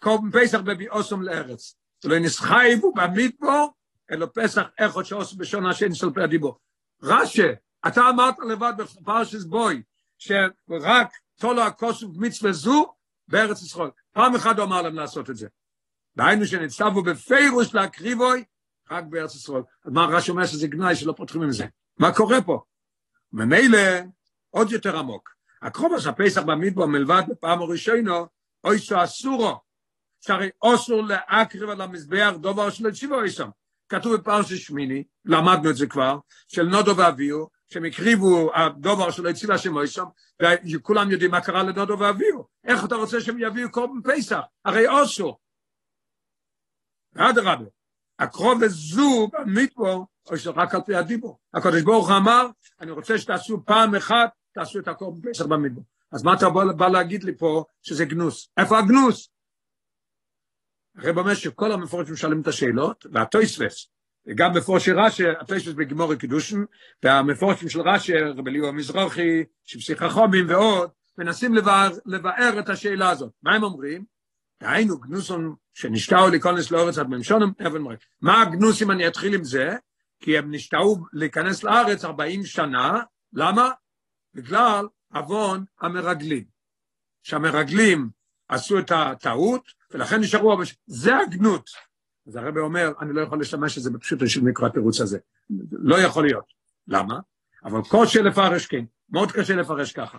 [0.00, 1.76] קום פסח בביאוסום לארץ.
[2.04, 3.74] ולא נסחייבו במדבור,
[4.12, 6.58] אלא פסח איכות שעושה בשון השני של פי הדיבור.
[7.02, 7.42] רש"י,
[7.86, 9.82] אתה אמרת לבד בפרשס בוי,
[10.18, 12.94] שרק תולו הכוסף מצווה זו
[13.28, 13.90] בארץ ישראל.
[14.12, 15.48] פעם אחת הוא אמר להם לעשות את זה.
[16.16, 18.44] דהיינו שנצטבו בפירוש להקריבוי,
[18.90, 19.62] רק בארץ ישראל.
[19.84, 21.66] אז מה רש"י אומר שזה גנאי שלא פותחים עם זה?
[21.98, 22.60] מה קורה פה?
[23.32, 23.78] ממילא,
[24.50, 25.34] עוד יותר עמוק.
[25.62, 28.26] הקרובס הפסח במדבר מלבד בפעם הראשונו,
[28.64, 29.60] אוי שאסורו,
[30.20, 33.48] שהרי אסור להקריב על המזבח דבר של הציבו איסם.
[33.92, 39.58] כתוב בפרשת שמיני, למדנו את זה כבר, של נודו ואביו, שהם הקריבו הדובר של הציבה
[39.58, 40.04] שם איסם,
[40.72, 42.42] וכולם יודעים מה קרה לנודו ואביו.
[42.64, 44.40] איך אתה רוצה שהם יביאו קורבן פסח?
[44.64, 45.38] הרי אסור.
[47.16, 47.64] אדרבה,
[48.18, 49.98] הקרוב זו במדבר,
[50.30, 51.38] או שרק על פי הדיבור.
[51.54, 52.46] הקדוש ברוך אמר,
[52.80, 55.82] אני רוצה שתעשו פעם אחת תעשו את הכל בפסח במדבר.
[56.12, 58.48] אז מה אתה בא להגיד לי פה שזה גנוס?
[58.56, 59.28] איפה הגנוס?
[60.96, 63.86] הרי אומר שכל המפורשים שואלים את השאלות, והטויספס,
[64.26, 66.64] וגם מפורש רש"י, הטויספס בגמור הקידושן,
[67.02, 73.32] והמפורשים של רש"י, רבי ליאו המזרחי, שבשיחה חומים ועוד, מנסים לבאר, לבאר את השאלה הזאת.
[73.42, 74.04] מה הם אומרים?
[74.62, 77.52] דהיינו גנוסון שנשתאו להיכנס לארץ עד ממשונם,
[78.20, 79.76] מה הגנוס אם אני אתחיל עם זה?
[80.20, 83.00] כי הם נשתאו להיכנס לארץ 40 שנה,
[83.32, 83.70] למה?
[84.34, 86.44] בגלל עוון המרגלים.
[87.22, 88.10] שהמרגלים
[88.48, 91.70] עשו את הטעות, ולכן נשארו, זה הגנות.
[92.26, 95.18] אז הרב אומר, אני לא יכול לשמש את זה בפשוט של מקרא התירוץ הזה.
[95.72, 96.44] לא יכול להיות.
[96.88, 97.18] למה?
[97.64, 100.18] אבל קשה לפרש כן, מאוד קשה לפרש ככה.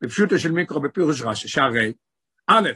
[0.00, 1.92] בפשוט של מיקרו בפירוש רש"י, שהרי,
[2.46, 2.68] א',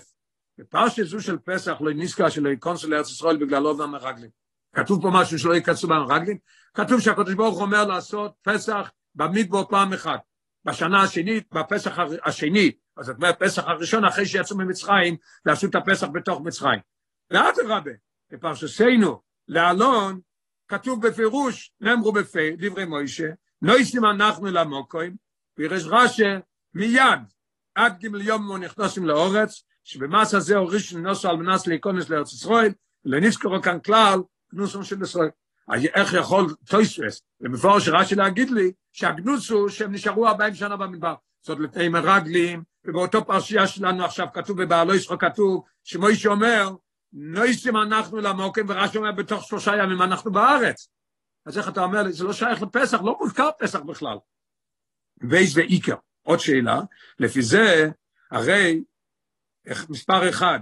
[0.59, 4.31] בפרשת זו של פסח לא נזכר שלא ייכנסו לארץ ישראל בגלל עוון המרגלים.
[4.75, 6.39] כתוב פה משהו שלא ייכנסו במרגלים?
[6.75, 10.21] כתוב שהקדוש ברוך הוא אומר לעשות פסח במדבור פעם אחת.
[10.65, 16.07] בשנה השנית, בפסח השני, אז זאת אומרת, פסח הראשון אחרי שיצאו ממצרים, ועשו את הפסח
[16.13, 16.81] בתוך מצרים.
[17.31, 17.91] ואדרבה,
[18.31, 20.21] בפרשסנו לאלון,
[20.69, 23.29] כתוב בפירוש, נאמרו בפי, דברי מוישה,
[23.63, 25.17] נויסים אנחנו למוקוים,
[25.59, 26.39] וירש רשא
[26.75, 27.21] מיד,
[27.75, 32.73] עד יום נכנסים לאורץ, שבמס הזה הוריש לנוסו על מנס להיכנס לארץ ישראל,
[33.05, 35.29] ולנזכרו כאן כלל, כנוסם של ישראל.
[35.95, 41.15] איך יכול טויסרס, ומפורש רש"י להגיד לי, שהגנוס הוא שהם נשארו 40 שנה במדבר.
[41.43, 46.71] זאת לפני מרגלים, ובאותו פרשייה שלנו עכשיו כתוב בבעלו ישחו כתוב, שמוישה אומר,
[47.13, 50.89] נויסים אנחנו למוקם, ורש"י אומר, בתוך שלושה ימים אנחנו בארץ.
[51.47, 54.17] אז איך אתה אומר זה לא שייך לפסח, לא מוזכר פסח בכלל.
[55.31, 56.81] וייס ואיקר, עוד שאלה,
[57.19, 57.91] לפי זה,
[58.31, 58.83] הרי,
[59.89, 60.61] מספר אחד,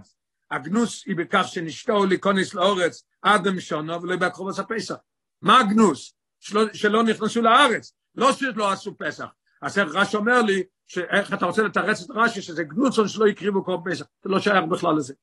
[0.50, 4.94] הגנוס היא בכך שנשתו להיכנס לאורץ עד המשונו ולא בהקרובס הפסח.
[5.42, 6.14] מה הגנוס?
[6.40, 9.26] שלא, שלא נכנסו לארץ, לא שלא עשו פסח.
[9.62, 10.62] אז איך רש"י אומר לי,
[11.10, 14.64] איך אתה רוצה לתרץ את רש"י, שזה גנוסון שלא יקריבו כל פסח, זה לא שייך
[14.70, 15.14] בכלל לזה.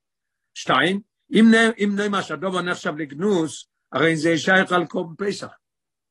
[0.53, 1.51] שתיים, אם,
[1.83, 5.47] אם נאמר שהדובר נחשב לגנוס, הרי זה שייך על קורבן פסח.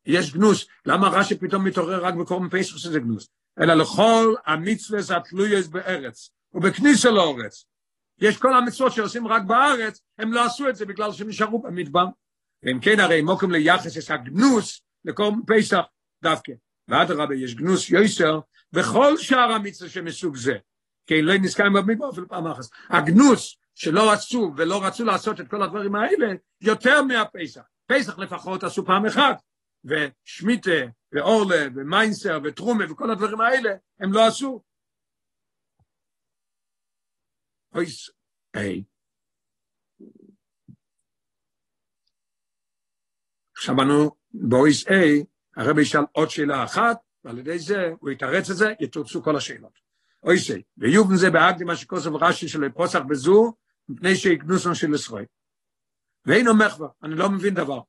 [0.06, 3.28] יש גנוס, למה רש"י פתאום מתעורר רק בקורבן פסח שזה גנוס?
[3.60, 7.64] אלא לכל המצווה התלויס בארץ, ובכניסה לאורץ,
[8.18, 12.06] יש כל המצוות שעושים רק בארץ, הם לא עשו את זה בגלל שהם נשארו במדבר.
[12.62, 15.80] ואם כן, הרי מוקם ליחס יש הגנוס לכל פסח
[16.22, 16.52] דווקא.
[16.88, 18.40] ואדרבה, יש גנוס יויסר
[18.72, 20.54] בכל שאר המצווה שמסוג זה.
[21.06, 22.64] כי לא נזכרים במדבר אפילו פעם אחת.
[22.90, 27.62] הגנוס שלא עשו ולא רצו לעשות את כל הדברים האלה, יותר מהפסח.
[27.86, 29.42] פסח לפחות עשו פעם אחת.
[29.84, 30.70] ושמיטה,
[31.12, 34.62] ואורלה, ומיינסר, וטרומה, וכל הדברים האלה, הם לא עשו.
[37.74, 38.10] אויס
[38.54, 38.84] איי
[43.56, 45.24] עכשיו אנו באויס איי
[45.56, 49.78] הרב ישאל עוד שאלה אחת ועל ידי זה הוא יתרץ את זה יתרצו כל השאלות
[50.22, 53.52] אויס איי ויובן זה בהגדי מה שכוסף רשי של פוסח בזו
[53.88, 55.24] מפני שיקנוסון של ישראל
[56.26, 57.80] ואין אומר כבר אני לא מבין דבר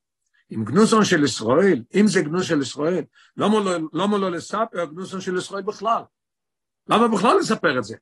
[0.52, 3.04] אם גנוסון של ישראל, אם זה גנוס של ישראל,
[3.94, 6.02] למה לא לספר גנוסון של ישראל בכלל?
[6.88, 7.96] למה בכלל לספר את זה?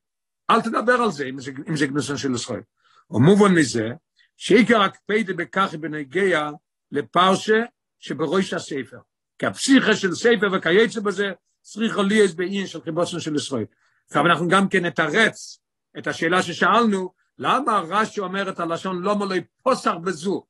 [0.49, 2.61] אל תדבר על זה, אם זה, אם זה גנוסון של ישראל.
[3.09, 3.89] ומובן מזה,
[4.37, 6.49] שעיקר הקפדה בכך בנגיע
[6.91, 7.63] לפרשה
[7.99, 8.99] שבראש הספר.
[9.41, 13.65] כי הפסיכה של ספר וכייצא בזה, צריכה להיות בעניין של חיבוסון של ישראל.
[14.07, 15.59] עכשיו אנחנו גם כן נתרץ
[15.97, 20.43] את השאלה ששאלנו, למה רש"י אומר את הלשון לא מולוי פוסח בזו?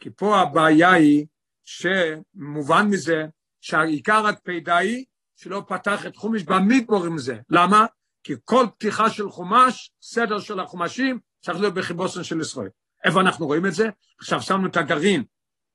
[0.00, 1.26] כי פה הבעיה היא
[1.64, 3.26] שמובן מזה
[3.60, 5.04] שהעיקר הקפידה היא
[5.36, 7.38] שלא פתח את חומש במדבור עם זה.
[7.50, 7.86] למה?
[8.22, 12.68] כי כל פתיחה של חומש, סדר של החומשים, צריך להיות בחיבוסן של ישראל.
[13.04, 13.88] איפה אנחנו רואים את זה?
[14.20, 15.24] עכשיו שמנו את הגרעין.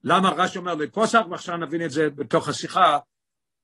[0.03, 2.97] למה רש"י אומר לפוסח, ועכשיו נבין את זה בתוך השיחה.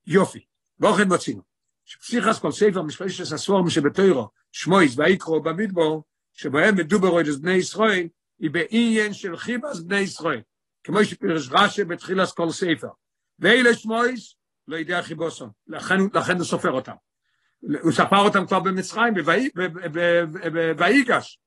[0.07, 0.45] יופי.
[0.79, 1.41] באופן מוצאים.
[1.85, 8.07] שפסיכס כל ספר משפשס הספורם שבתוירו, שמויס ויקרו במדבור, שבהם מדובר את בני ישראל,
[8.39, 10.41] היא בעניין של חיבס בני ישראל.
[10.83, 12.87] כמו שפירש רש"י בתחילת כל ספר.
[13.39, 14.35] ואלה שמויס,
[14.67, 16.95] לא יודע חיבוסון, לכן, לכן הוא סופר אותם.
[17.81, 19.13] הוא ספר אותם כבר במצרים,
[20.77, 21.39] בויגש.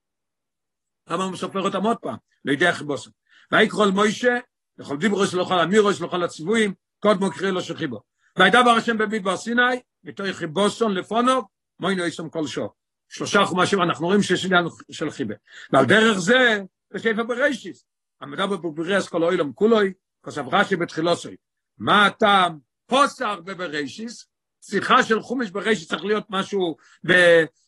[1.10, 2.16] למה הוא סופר אותם עוד פעם?
[2.44, 3.12] לא יודע חיבוסון.
[3.52, 4.38] ויקרא אל מוישה,
[4.78, 8.00] לכל דיברוס, לכל אמירוס, לכל הציוויים, קודמו קריא לו שחיבו.
[8.38, 9.62] וידבר השם במדבר סיני,
[10.04, 11.42] מתוך חיבוסון לפונו,
[11.80, 12.74] מוינו יסום כל שור.
[13.08, 15.34] שלושה חומשים אנחנו רואים שיש עניין של חיבה.
[15.72, 16.62] ועל דרך זה,
[16.94, 17.84] בספר בראשיס,
[18.20, 21.36] המדבר בבריאס כל אוילם כולוי, כוסף רש"י בתחילוסוי.
[21.78, 24.26] מה הטעם פוסח בבראשיס?
[24.60, 26.76] שיחה של חומש בראשיס צריך להיות משהו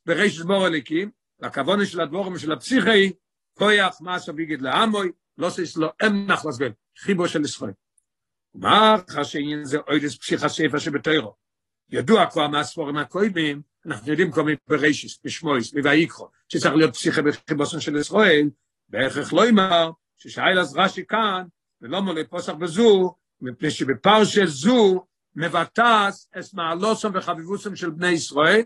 [0.06, 3.12] בראשיס בור הליקים, והכוונה של הדבורים של הפסיכי,
[3.54, 6.70] כויח מעשה ביגד לעמוי, לא שיש לו אמנח לסגל,
[7.00, 7.72] חיבו של ישראל.
[8.54, 11.34] מה חשאין זה אוילס פסיכה ספר שבתוירו?
[11.90, 17.80] ידוע כבר מהספורים הקודמים, אנחנו יודעים כל מיני בראשיס, בשמויס, בויקחו, שצריך להיות פסיכה בחיבוסון
[17.80, 18.50] של ישראל,
[18.88, 21.44] בהכרח לא אמר, ששאל אז רש"י כאן,
[21.80, 28.62] ולא מולי פוסח בזו, מפני שבפרשה זו מבטס את מעלוסם וחביבוסם של בני ישראל,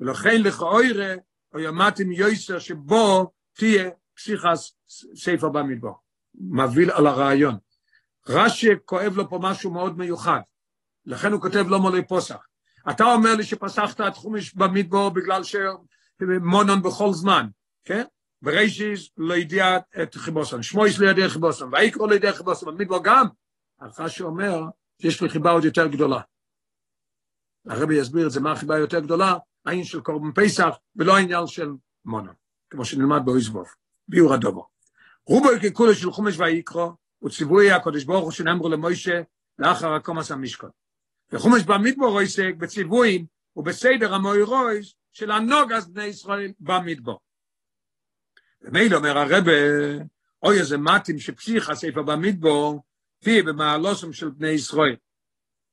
[0.00, 1.14] ולכן לכאורה,
[1.54, 4.76] או ימדתם יויסר שבו תהיה פסיכס
[5.14, 5.92] ספר במדבר.
[6.34, 7.63] מביא על הרעיון.
[8.28, 10.40] רש"י כואב לו פה משהו מאוד מיוחד,
[11.06, 12.46] לכן הוא כותב לא מולי פוסח.
[12.90, 17.46] אתה אומר לי שפסחת את חומש במדבר בגלל שמונון בכל זמן,
[17.84, 18.04] כן?
[18.42, 23.26] בראשיס לא ידיע את חיבוסון, שמויס לא ידיע חיבוסון, ויקרו לא ידיע חיבוסון, במדבר גם,
[23.78, 24.62] אחר שאומר
[25.02, 26.20] שיש לי חיבה עוד יותר גדולה.
[27.68, 29.36] הרבי יסביר את זה, מה החיבה יותר גדולה?
[29.66, 31.70] העניין של קורבן פסח, ולא העניין של
[32.04, 32.32] מונה,
[32.70, 33.66] כמו שנלמד באויזבוב,
[34.08, 34.66] ביור הדובו.
[35.26, 36.92] רובו ככולו של חומש ויקרו,
[37.24, 39.22] הוא ציווי הקודש ברוך הוא שנאמרו למוישה
[39.58, 40.70] לאחר הקומס המשכון.
[41.32, 47.20] וחומש במדבור עוסק בציוויים ובסדר המוירויס של הנוגס בני ישראל במדבור.
[48.62, 49.52] ומילא אומר הרבה,
[50.42, 52.82] אוי איזה מתים שפסיכה ספר במדבור,
[53.18, 54.96] תהיה במעלוסם של בני ישראל.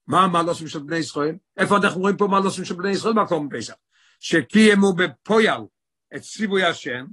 [0.07, 1.35] מה המעלוסם של בני ישראל?
[1.57, 3.73] איפה אנחנו רואים פה מעלוסם של בני ישראל במקום פסח?
[4.19, 5.61] שקיימו בפויל
[6.15, 7.05] את ציווי השם,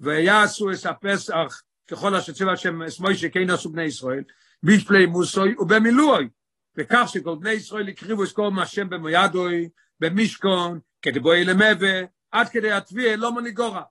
[0.00, 4.24] ויעשו את הפסח ככל אשר ציווה השם אסמוי שכן עשו בני ישראל,
[4.62, 6.28] בשפלי מוסוי ובמילואי,
[6.76, 9.68] וכך שכל בני ישראל הקריבו את מה השם במוידוי,
[10.00, 13.82] במשכון, כדבוי למבה, עד כדי התביעה לא מניגורה.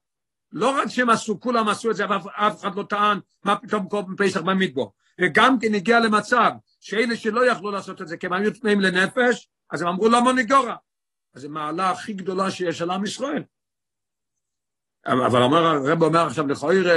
[0.52, 3.90] לא רק שהם עשו, כולם עשו את זה, אבל אף אחד לא טען מה פתאום
[3.90, 4.94] קורה בפסח במדבור.
[5.22, 9.50] וגם כן הגיע למצב שאלה שלא יכלו לעשות את זה, כי הם היו תנאים לנפש,
[9.72, 10.76] אז הם אמרו למה ניגורה.
[11.36, 13.44] אז זו מעלה הכי גדולה שיש על עם ישראל.
[15.06, 16.88] אבל אומר, הרב אומר עכשיו לכויר,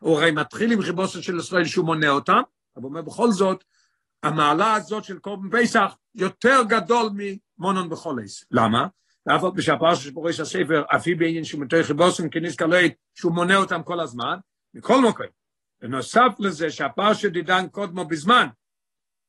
[0.00, 2.40] הוא הרי מתחיל עם חיבוסת של ישראל שהוא מונה אותם,
[2.76, 3.64] אבל אומר בכל זאת,
[4.22, 8.44] המעלה הזאת של קורבן פסח יותר גדול ממונון בחולס.
[8.50, 8.86] למה?
[9.26, 13.56] ואף על פי שהפרשה שפורש הספר, אפי בעניין שהוא מתוך חיבוסן כניס לית, שהוא מונה
[13.56, 14.38] אותם כל הזמן,
[14.74, 15.26] מכל מקום.
[15.82, 18.46] ונוסף לזה שהפרשה דידן קודמו בזמן,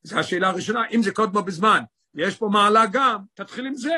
[0.02, 1.82] זו השאלה הראשונה, אם זה קודמו בזמן,
[2.14, 3.96] יש פה מעלה גם, תתחיל עם זה.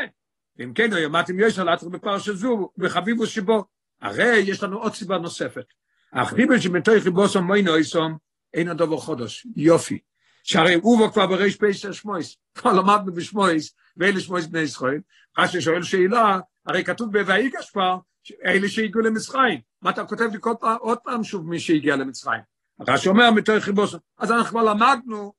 [0.56, 3.64] ואם כן, או ימדתם ישר להתחיל בפרשה זו, וחביבו שבו.
[4.04, 5.64] הרי יש לנו עוד סיבה נוספת.
[6.12, 8.18] החיבור שמתוך חיבוסן מוינו איסום,
[8.54, 9.98] אין הדובר חודש, יופי.
[10.42, 15.00] שהרי הוא כבר בריש פייס שמויס, כבר למדנו בשמויס, ואלה שמויס בני ישראל,
[15.38, 17.98] מה ששואל שאלה, הרי כתוב ב"ויגש" כבר,
[18.44, 22.40] אלה שהגיעו למצרים, מה אתה כותב לי כל פעם, עוד פעם שוב מי שהגיע למצרים?
[22.88, 25.32] רש"י אומר מתוך חיבוס, אז אנחנו כבר למדנו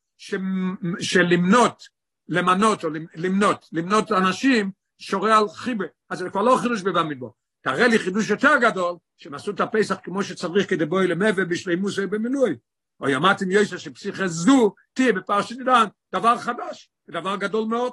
[1.00, 1.84] שלמנות,
[2.30, 7.34] למנות או למנות, למנות אנשים שורה על חיבה, אז זה כבר לא חידוש בבא מדבור,
[7.66, 11.98] תראה לי חידוש יותר גדול, שהם עשו את הפסח כמו שצריך כדי בואי למבה בשלימוס
[11.98, 12.56] ובמילוי.
[13.00, 17.92] או ימדתם יויסה שפסיכה זו תהיה בפרשת עידן, דבר חדש, דבר גדול מאוד.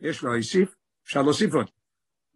[0.00, 1.70] יש לו להוסיף, אפשר להוסיף עוד.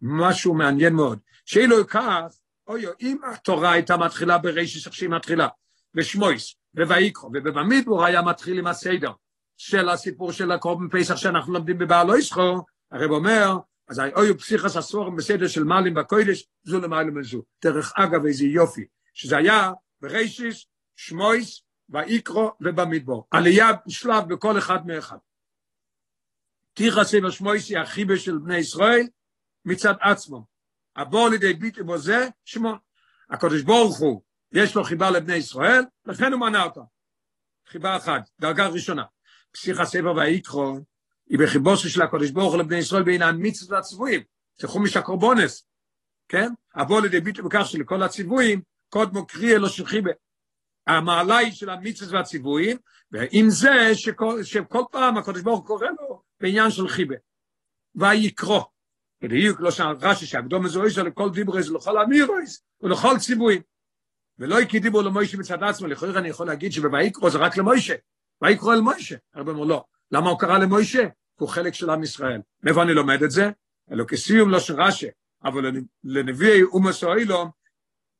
[0.01, 1.19] משהו מעניין מאוד.
[1.45, 2.21] שאילו כך,
[2.67, 5.47] אוי, אם התורה הייתה מתחילה ברישיס איך שהיא מתחילה,
[5.93, 9.11] בשמויס, בויקרו, ובבמידבור היה מתחיל עם הסדר
[9.57, 13.57] של הסיפור של הקורבן פסח שאנחנו לומדים בבעל איסחו, הרב אומר,
[13.89, 17.43] אז אוי פסיכס הסורם בסדר של מעלים בקוידש, זו למעלה מזו.
[17.63, 20.65] דרך אגב, איזה יופי, שזה היה ברישיס,
[20.95, 23.27] שמויס, ויקרו ובמדבור.
[23.31, 25.17] עלייה שלב בכל אחד מאחד.
[27.29, 29.07] שמויס היא החיבה של בני ישראל
[29.65, 30.45] מצד עצמו.
[30.95, 32.73] הבוא לידי ביטי בו זה, שמו.
[33.29, 36.81] הקדוש ברוך הוא, יש לו חיבה לבני ישראל, לכן הוא מנה אותה.
[37.67, 39.03] חיבה אחת, דרגה ראשונה.
[39.51, 40.79] פסיכא סבב ויקרו,
[41.29, 44.21] היא בחיבוסו של הקדוש ברוך הוא לבני ישראל בין המצוות והציוויים.
[44.59, 45.67] זה חומש הקורבונס,
[46.27, 46.49] כן?
[46.75, 50.11] הבוא לידי ביטי בכך שלכל הציוויים, קודמו קריא אלו של חיבה.
[50.87, 52.77] המעלה היא של המצוות והציוויים,
[53.11, 57.15] ועם זה שכל, שכל פעם הקדוש ברוך הוא קורא לו בעניין של חיבה.
[57.95, 58.65] ויקרו.
[59.21, 63.61] בדיוק לא שם רש"י שהקדום מזוהה שלו לכל דיברס ולכל אמירוס ולכל ציוויים.
[64.39, 67.93] ולא יקי דיבור למוישה מצד עצמו, לכאורה אני יכול להגיד שבויקרו זה רק למוישה.
[68.41, 69.15] ויקרו אל מוישה.
[69.33, 69.85] הרבה אומר לא.
[70.13, 71.07] למה הוא קרא למוישה?
[71.35, 72.41] הוא חלק של עם ישראל.
[72.63, 73.49] מאיפה אני לומד את זה?
[73.91, 75.07] אלו כסיום לא של רש"י,
[75.43, 75.71] אבל
[76.03, 77.49] לנביאי אומס אוהילום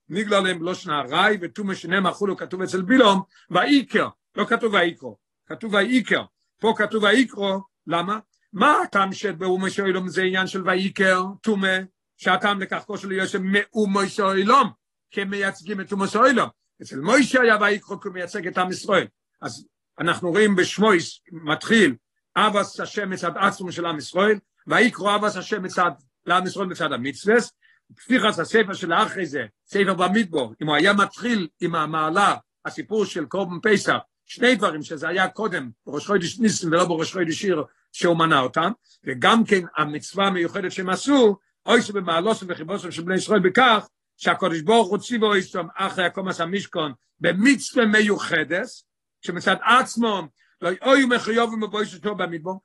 [0.10, 5.18] ניגלה להם לא שנה ראי ותומה שנם אכולו כתוב אצל בילום ואיקר, לא כתוב ואיקרו,
[5.46, 6.24] כתוב ואיקר,
[6.60, 8.20] פה כתוב ואיקרו, למה?
[8.54, 11.78] מה הטעם שבאומה שאילום זה עניין של ואיקר, תומה,
[12.18, 14.70] שהטעם לכך כושר להיות מאומה שאילום,
[15.12, 16.50] כמייצגים את אומה שאילום.
[16.82, 19.08] אצל מוישה היה ואיקרו כמייצג את עם ישראל.
[19.42, 19.68] אז
[20.00, 21.96] אנחנו רואים בשמויס מתחיל
[22.36, 25.92] אבס השם מצד עצמו של עם ישראל, ואיקרו אבס השם מצד,
[26.26, 27.52] לעם ישראל מצד המצווס,
[27.96, 33.26] פתיחת הספר של אחרי זה, ספר במדבור, אם הוא היה מתחיל עם המעלה, הסיפור של
[33.26, 38.18] קורבן פסח, שני דברים שזה היה קודם, בראש חודש ניסן ולא בראש חודש שיר שהוא
[38.18, 38.72] מנה אותם,
[39.06, 44.90] וגם כן המצווה המיוחדת שהם עשו, אוי שבמעלוסם וחיבוסם של בני ישראל בכך, שהקודש ברוך
[44.90, 48.86] הוא ציבו איסטום אחרי הקומס המשכון במצווה מיוחדס,
[49.26, 50.22] שמצד עצמו
[50.62, 52.62] לא אוי ומחיוב ומבויס אותו במדבור,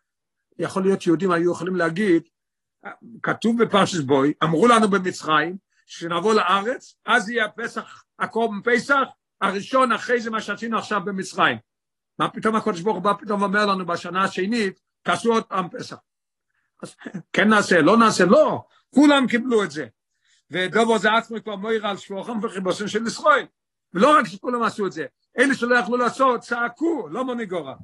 [0.58, 2.22] יכול להיות שיהודים היו יכולים להגיד,
[3.22, 9.02] כתוב בפרשס בוי, אמרו לנו במצרים, שנבוא לארץ, אז יהיה הפסח, הקורבן פסח,
[9.40, 11.58] הראשון אחרי זה מה שעשינו עכשיו במצרים.
[12.18, 15.96] מה פתאום הקודש ברוך הוא בא פתאום אומר לנו בשנה השנית, תעשו עוד פעם פסח.
[16.82, 16.96] אז
[17.32, 19.86] כן נעשה, לא נעשה, לא, כולם קיבלו את זה.
[20.50, 23.46] ודובו זה עצמו כבר מויר על שבועכם וחיבוסם של ישראל.
[23.94, 25.06] ולא רק שכולם עשו את זה,
[25.38, 27.74] אלה שלא יכלו לעשות, צעקו, לא מוניגורה.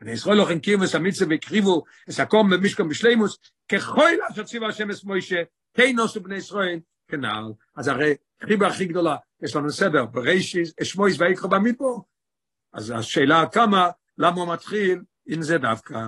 [0.00, 5.04] בני ישראל לא חנקים וסמיצה והקריבו את הקום במשכם בשלימוס, ככל אשר ציווה השם את
[5.04, 5.42] מוישה,
[5.74, 7.52] כן עשו בני ישראל כנעל.
[7.76, 12.04] אז הרי חיבה הכי גדולה, יש לנו סדר, בראשיס, אשמויס ויקרא במדבור.
[12.72, 15.98] אז השאלה כמה, למה הוא מתחיל עם זה דווקא.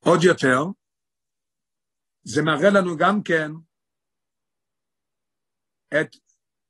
[0.00, 0.64] עוד יותר,
[2.24, 3.50] זה מראה לנו גם כן
[5.88, 6.16] את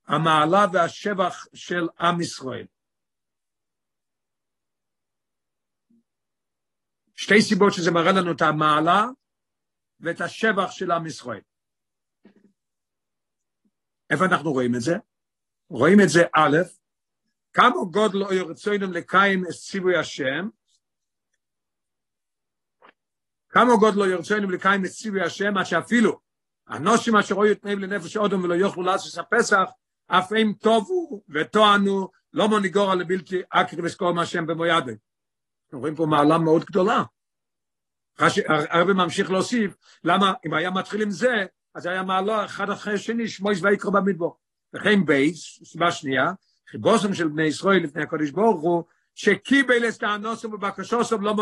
[0.06, 2.66] המעלה והשבח של עם ישראל.
[7.14, 9.06] שתי סיבות שזה מראה לנו את המעלה
[10.00, 11.40] ואת השבח של עם ישראל.
[14.10, 14.92] איפה אנחנו רואים את זה?
[15.70, 16.56] רואים את זה א',
[17.52, 20.48] כמה גודל או ירצוינם לקיים את ציווי השם,
[23.52, 26.20] כמה גודל או ירצוינם לקיים ציווי השם, עד שאפילו
[26.68, 29.70] הנושים אשר רואים את לנפש אודום ולא יוכלו לעשות הפסח,
[30.06, 34.92] אף הם טובו וטוענו, לא מוניגור על הבלתי אקרי וסקור מהשם במו ידי.
[35.72, 37.02] רואים פה מעלה מאוד גדולה.
[38.48, 43.29] הרב ממשיך להוסיף, למה אם היה מתחיל עם זה, אז היה מעלה אחד אחרי השני,
[43.29, 44.38] שמויס ויקרא במדבור.
[44.74, 46.33] וכן בייס, סיבה שנייה,
[46.70, 51.33] חיבוסם של בני ישראל לפני הקודש ברוך הוא, שקיבל את הנוסם ובקשוסם לא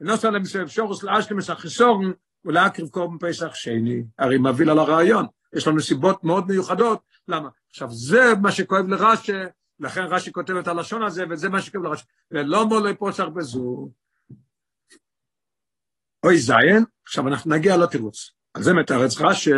[0.00, 2.12] מוניגורה, ונוסם למסויב שורוס לאשכמס החיסורן,
[2.44, 4.02] ולהקריב קורבן פסח שני.
[4.18, 5.26] הרי מביא על הרעיון.
[5.52, 7.48] יש לנו סיבות מאוד מיוחדות, למה?
[7.70, 9.32] עכשיו, זה מה שכואב לרש"י,
[9.80, 12.04] לכן רש"י כותב את הלשון הזה, וזה מה שכואב לרש"י.
[12.30, 13.90] ולא מולי פוסח בזו.
[16.24, 18.30] אוי זיין, עכשיו אנחנו נגיע לתירוץ.
[18.54, 19.50] על זה מתרץ רש"י,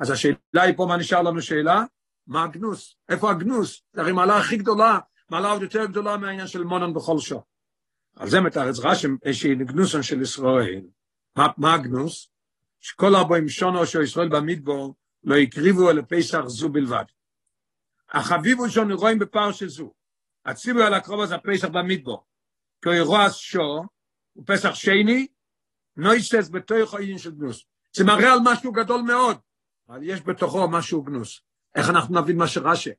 [0.00, 1.84] אז השאלה היא פה, מה נשאר לנו שאלה?
[2.26, 2.96] מה הגנוס?
[3.08, 3.82] איפה הגנוס?
[3.92, 4.98] זה הרי מעלה הכי גדולה,
[5.30, 7.38] מעלה עוד יותר גדולה מהעניין של מונן בכל שעה.
[8.16, 10.82] על זה מתרץ רש"י, איזושהי גנוסון של ישראל.
[11.36, 12.28] מה, הגנוס?
[12.80, 14.94] שכל ארבעים שונו של ישראל במדבור,
[15.24, 17.04] לא הקריבו אל פסח זו בלבד.
[18.12, 19.92] החביבו שאנו רואים בפרשה זו,
[20.44, 22.24] הציבו על הקרוב הזה פסח במדבור,
[22.82, 23.82] כי רועס שו,
[24.36, 25.26] ופסח שני,
[25.96, 27.64] נויסס בתוך העניין של גנוס.
[27.96, 29.38] זה מראה על משהו גדול מאוד,
[29.88, 31.40] אבל יש בתוכו משהו גנוס.
[31.74, 32.90] איך אנחנו נבין מה שרש"י?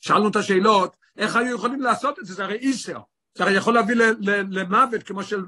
[0.00, 2.34] שאלנו את השאלות, איך היו יכולים לעשות את זה?
[2.34, 3.00] זה הרי איסר.
[3.34, 3.96] זה הרי יכול להביא
[4.50, 5.44] למוות, כמו של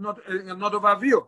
[0.56, 1.18] נודו ואביו.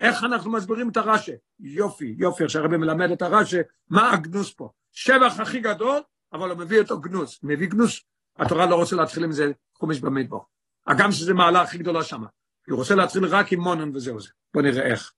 [0.00, 1.32] איך אנחנו מסבירים את הרש"י?
[1.60, 3.56] יופי, יופי, הרבי מלמד את הרש"י,
[3.90, 4.70] מה הגנוס פה?
[4.92, 6.00] שבח הכי גדול,
[6.32, 7.38] אבל הוא מביא אותו גנוס.
[7.42, 8.00] מביא גנוס,
[8.36, 10.38] התורה לא רוצה להתחיל עם זה חומש במדבר.
[10.86, 12.26] הגם שזה מעלה הכי גדולה שמה.
[12.68, 14.28] הוא רוצה להתחיל רק עם מונן וזהו זה.
[14.54, 15.12] בוא נראה איך.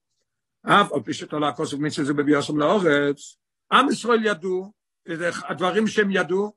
[0.65, 3.37] אף על פי שתולה כוסף מצווה זה בביוסם לאורץ,
[3.71, 4.71] עם ישראל ידעו,
[5.49, 6.53] הדברים שהם ידעו,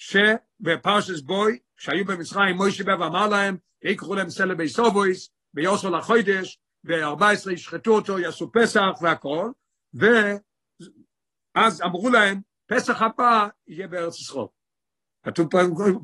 [0.00, 7.50] שבפרשס בוי, כשהיו במצרים, מוישה בא ואמר להם, יקחו להם סלע ביסובויס, ביוסו לחוידש, ב-14
[7.50, 9.50] ישחטו אותו, יעשו פסח והכל,
[9.94, 14.46] ואז אמרו להם, פסח הבא יהיה בארץ ישראל.
[15.26, 15.48] כתוב,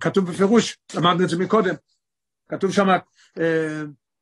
[0.01, 1.75] כתוב בפירוש, למדנו את זה מקודם,
[2.49, 2.87] כתוב שם,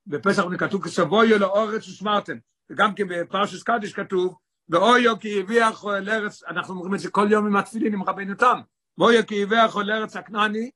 [0.07, 2.37] בפסח כתוב כסבויו לאורץ ושמרתם,
[2.70, 4.37] וגם כן בפרשס קדיש כתוב,
[4.68, 8.61] ואויו כי הביאך לארץ, אנחנו אומרים את זה כל יום עם התפילין, עם רבינו תם,
[8.99, 10.70] ואויו כי הביאך לארץ הכנעני,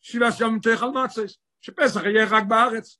[0.00, 2.98] שבעה שם תאכל מצס, שפסח יהיה רק בארץ.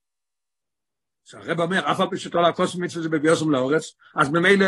[1.24, 4.66] שהרב אומר, אף על פי שתולה כוס מצווה זה בביוסם לאורץ, אז ממילא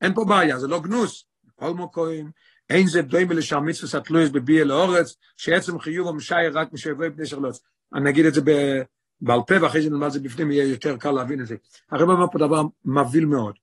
[0.00, 1.24] אין פה בעיה, זה לא גנוס.
[1.54, 2.30] כל מוקוים,
[2.70, 7.60] אין זה דוים לשהמצווה סתלויס בביאה לאורץ, שעצם חיוב המשאי רק משאבי בני שרלוץ.
[7.94, 8.40] אני אגיד את זה
[9.20, 11.56] בעל פה, ואחרי זה נלמד את זה בפנים, יהיה יותר קל להבין את זה.
[11.90, 13.54] הרב אומר פה דבר מבהיל מאוד.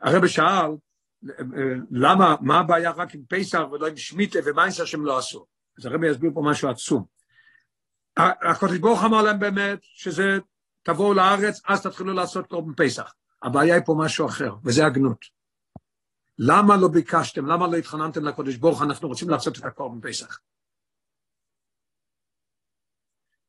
[0.00, 0.70] הרב שאל,
[1.90, 5.46] למה, מה הבעיה רק עם פסח ולא עם שמיטה ומייסר שהם לא עשו?
[5.78, 7.04] אז הרב יסביר פה משהו עצום.
[8.16, 10.38] הקודש ברוך אמר להם באמת שזה
[10.82, 13.14] תבואו לארץ, אז תתחילו לעשות קורבן פסח.
[13.42, 15.24] הבעיה היא פה משהו אחר, וזה הגנות.
[16.38, 20.40] למה לא ביקשתם, למה לא התחננתם לקודש ברוך, אנחנו רוצים לעשות את הקורבן פסח?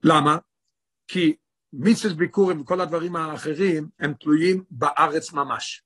[0.03, 0.38] למה?
[1.07, 1.36] כי
[1.73, 5.84] מצווה ביקורים וכל הדברים האחרים הם תלויים בארץ ממש.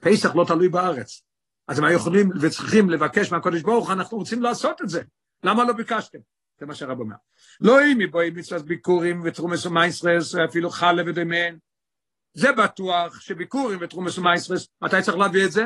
[0.00, 1.22] פסח לא תלוי בארץ.
[1.68, 5.02] אז הם היו יכולים וצריכים לבקש מהקודש ברוך, אנחנו רוצים לעשות את זה.
[5.42, 6.18] למה לא ביקשתם?
[6.60, 7.16] זה מה שהרב אומר.
[7.60, 11.58] לא אם מבואי מצוות ביקורים ותרומס ומייסרס, אפילו חלה ודמיין.
[12.34, 15.64] זה בטוח שביקורים ותרומס ומייסרס, מתי צריך להביא את זה?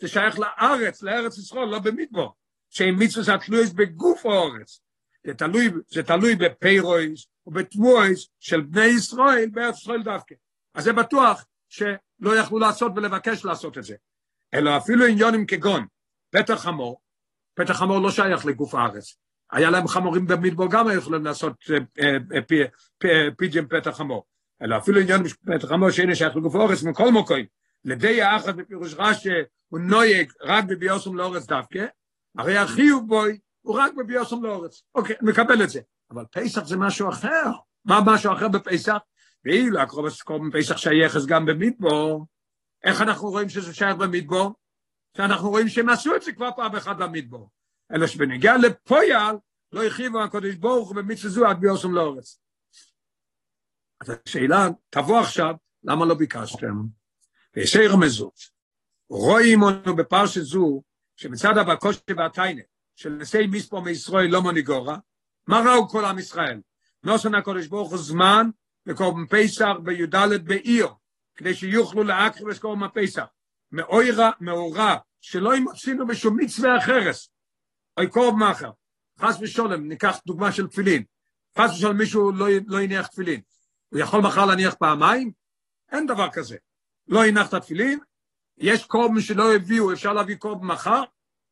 [0.00, 2.34] זה שייך לארץ, לארץ ישראל, לא במדבור.
[2.70, 4.80] שאם מצוות התלויס בגוף האורץ.
[5.26, 10.34] זה תלוי, זה תלוי בפיירויס ובתמויס של בני ישראל בארץ ישראל דווקא.
[10.74, 11.44] אז זה בטוח
[12.20, 13.94] שלא יכלו לעשות ולבקש לעשות את זה.
[14.54, 15.86] אלא אפילו עניונים כגון
[16.30, 17.00] פתח חמור,
[17.54, 19.16] פתח חמור לא שייך לגוף הארץ.
[19.52, 21.52] היה להם חמורים במדבור גם היו יכולים לעשות
[23.38, 24.24] פיג'ם פתח חמור.
[24.62, 27.46] אלא אפילו עניין פתח חמור שאין שייך לגוף האורץ מכל מוקוים.
[27.84, 29.28] לדי האחד בפירוש רש"י
[29.68, 31.86] הוא נויג רק בביוסום לאורץ דווקא,
[32.38, 34.82] הרי החיוב בוי הוא רק בביוסום לאורץ.
[34.94, 35.80] אוקיי, מקבל את זה.
[36.10, 37.50] אבל פסח זה משהו אחר.
[37.84, 38.96] מה משהו אחר בפסח?
[39.44, 42.26] ואילו הקרובס קורבן פסח שייכס גם במדבור,
[42.84, 44.52] איך אנחנו רואים שזה שייך במדבור?
[45.16, 47.50] שאנחנו רואים שהם עשו את זה כבר פעם אחת במדבור.
[47.92, 49.36] אלא שבנגיע לפויאל
[49.72, 52.40] לא הרחיבו הקודש ברוך הוא במצווה זו עד ביוסם לאורץ.
[54.00, 56.82] אז השאלה, תבוא עכשיו, למה לא ביקשתם?
[57.56, 58.38] וישי רמזות,
[59.08, 60.82] רואים אותנו בפרשת זו,
[61.16, 62.62] שמצד הבקושי והטיינה,
[62.96, 64.98] של נשאי מספור מישראל לא מניגורה,
[65.46, 66.60] מה ראו כל עם ישראל?
[67.04, 68.50] נוסן הקודש ברוך הוא זמן
[68.86, 70.88] לקורבן פסח בי"ד בעיר,
[71.36, 73.24] כדי שיוכלו להקריב את קורבן הפסח.
[73.72, 77.14] מאוירה, מאורה, שלא ימצינו בשום מצווה אחרת,
[77.98, 78.70] אוי קורב מאחר,
[79.20, 81.04] חס ושולם, ניקח דוגמה של תפילין,
[81.58, 83.40] חס ושולם מישהו לא, לא יניח תפילין,
[83.88, 85.32] הוא יכול מחר להניח פעמיים?
[85.92, 86.56] אין דבר כזה.
[87.08, 87.98] לא יניח את התפילין,
[88.58, 91.02] יש קורב שלא הביאו, אפשר להביא קורב מחר?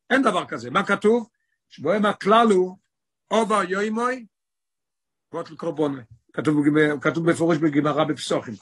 [0.09, 0.69] אין דבר כזה.
[0.69, 1.29] מה כתוב?
[1.69, 2.77] שבוהם הכלל הוא,
[3.27, 4.25] עובר יוימוי,
[5.29, 6.03] קוטל קורבון.
[6.33, 6.55] כתוב,
[7.01, 8.53] כתוב בפירוש בגמרא בפסוחים.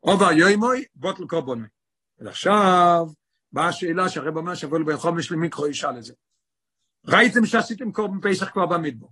[0.00, 1.66] עובר יוימוי, בוטל קורבון.
[2.18, 3.06] ועכשיו
[3.52, 6.14] באה השאלה שהרב אומר שבוא לבן חומש למיקרו ישאל את זה.
[7.06, 9.10] ראיתם שעשיתם קורבן פסח כבר במדבור.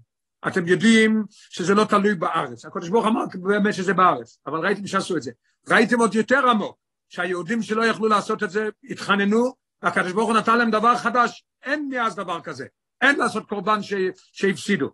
[0.49, 2.65] אתם יודעים שזה לא תלוי בארץ.
[2.65, 5.33] הקדוש ברוך אמר באמת שזה בארץ, אבל ראיתם שעשו את זה.
[5.69, 9.55] ראיתם עוד יותר עמוק, שהיהודים שלא יכלו לעשות את זה התחננו,
[9.85, 11.45] והקדוש ברוך הוא נתן להם דבר חדש.
[11.63, 12.67] אין מאז דבר כזה.
[13.01, 13.79] אין לעשות קורבן.
[14.33, 14.91] שהפסידו.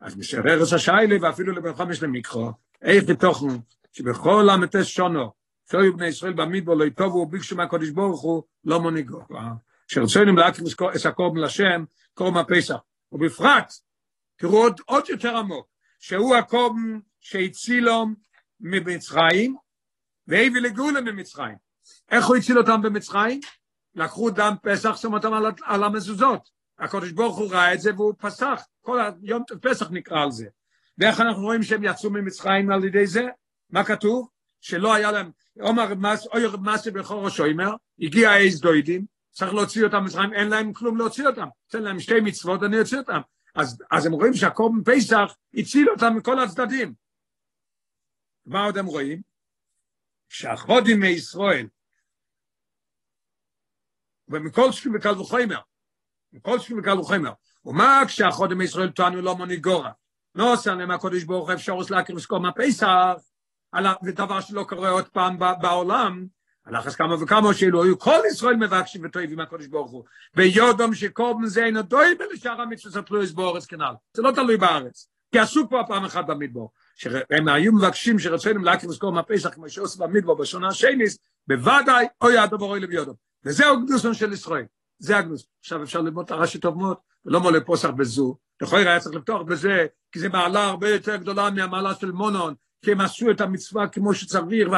[0.00, 2.52] אז משער ארץ השיילה ואפילו לבן חומש למיקרו,
[2.82, 3.46] איך תוכן
[3.92, 5.32] שבכל המטס שונו,
[5.70, 9.20] שאוי בני ישראל במדבר לא יטובו וביקשו מהקודש ברוך הוא לא מנהיגו.
[9.88, 10.64] שרצינו להקים
[10.96, 12.76] את הקורבן לשם, קורבן הפסח.
[13.12, 13.72] ובפרט,
[14.36, 15.66] תראו עוד, עוד יותר עמוק,
[15.98, 18.06] שהוא הקורבן שהצילו
[18.60, 19.56] ממצרים,
[20.26, 21.56] והביא לגאולה ממצרים.
[22.10, 23.40] איך הוא הציל אותם במצרים?
[23.94, 26.50] לקחו דם פסח, שמו אותם על, על המזוזות.
[26.78, 30.46] הקודש ברוך הוא ראה את זה והוא פסח, כל היום פסח נקרא על זה.
[30.98, 33.22] ואיך אנחנו רואים שהם יצאו ממצרים על ידי זה?
[33.70, 34.28] מה כתוב?
[34.60, 35.30] שלא היה להם,
[35.60, 40.72] עומר מס, אוי מסי בכור שוימר, הגיע אייז דוידים, צריך להוציא אותם ממצרים, אין להם
[40.72, 43.20] כלום להוציא אותם, תן להם שתי מצוות, אני אוציא אותם.
[43.54, 46.94] אז, אז הם רואים שהקורבן פסח הציל אותם מכל הצדדים.
[48.46, 49.22] מה עוד הם רואים?
[50.28, 51.66] שהחודים מישראל,
[54.32, 55.58] ומכל שכים וקל וחומר,
[56.32, 57.32] מכל שכים וקל וחומר,
[57.64, 59.90] ומה כשהחודים מישראל טוענו לא מוניגורה?
[60.34, 63.14] לא עושה להם הקודש ברוך הוא אפשר להכיר וסקור מהפסח,
[64.04, 66.26] ודבר שלא קורה עוד פעם בעולם,
[66.64, 70.04] על אחס כמה וכמה שאילו היו כל ישראל מבקשים וטויבים מהקודש ברוך הוא,
[70.36, 75.38] ויודום שקורבן זה אינו דוי בלשאר המצווה ספלויס באורץ כנ"ל, זה לא תלוי בארץ, כי
[75.38, 80.36] עשו כבר פעם אחת במדבור, שהם היו מבקשים שרצינו להכיר וסקור מהפסח כמו שעושה במדבור
[80.36, 83.14] בשונה השניס, בוודאי אוי הדבר אוי לביודום,
[83.44, 84.64] וזהו גדוסון של ישראל,
[84.98, 85.46] זה הגדוס.
[85.60, 89.42] עכשיו אפשר ללמוד את הרש"י טוב מאוד, ולא מולה פוסח בזו, לכל היה צריך לפתוח
[89.42, 93.88] בזה, כי זה מעלה הרבה יותר גדולה מהמעלה של מונון, כי הם עשו את המצווה
[93.88, 94.68] כמו שצריך,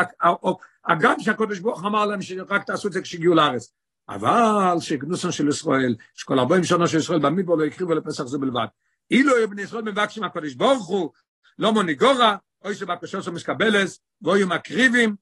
[0.84, 3.72] הגם שהקודש ברוך אמר להם שרק תעשו את זה כשהגיעו לארץ.
[4.08, 8.66] אבל שגנוסון של ישראל, שכל ארבעים שנה של ישראל במדבר לא הקריבו לפסח זה בלבד.
[9.10, 11.10] אילו היו בני ישראל מבקשים הקודש ברוך הוא,
[11.58, 15.16] לא מוניגורה, אוי שבקשות מסקבלס, ואויו מקריבים,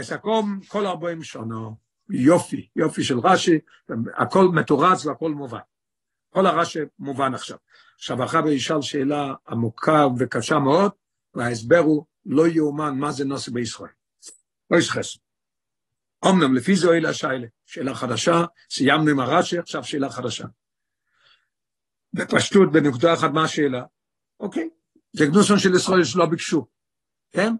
[0.00, 1.68] אסקום כל ארבעים שנה.
[2.10, 3.58] יופי, יופי של רש"י,
[4.16, 5.58] הכל מתורץ והכל מובן.
[6.30, 7.56] כל הרש"י מובן עכשיו.
[7.94, 10.92] עכשיו אחר ישאל שאלה עמוקה וקשה מאוד,
[11.34, 13.90] וההסבר הוא לא יאומן מה זה נושא בישראל.
[14.70, 15.18] לא יש חסר.
[16.24, 20.44] אמנם לפי זו אלה השאלה, שאלה חדשה, סיימנו עם הרש"י, עכשיו שאלה חדשה.
[22.12, 23.84] בפשטות, בנקודה אחת, מה השאלה?
[24.40, 24.68] אוקיי,
[25.12, 26.66] זה גנוסון של ישראל שלא ביקשו,
[27.30, 27.52] כן?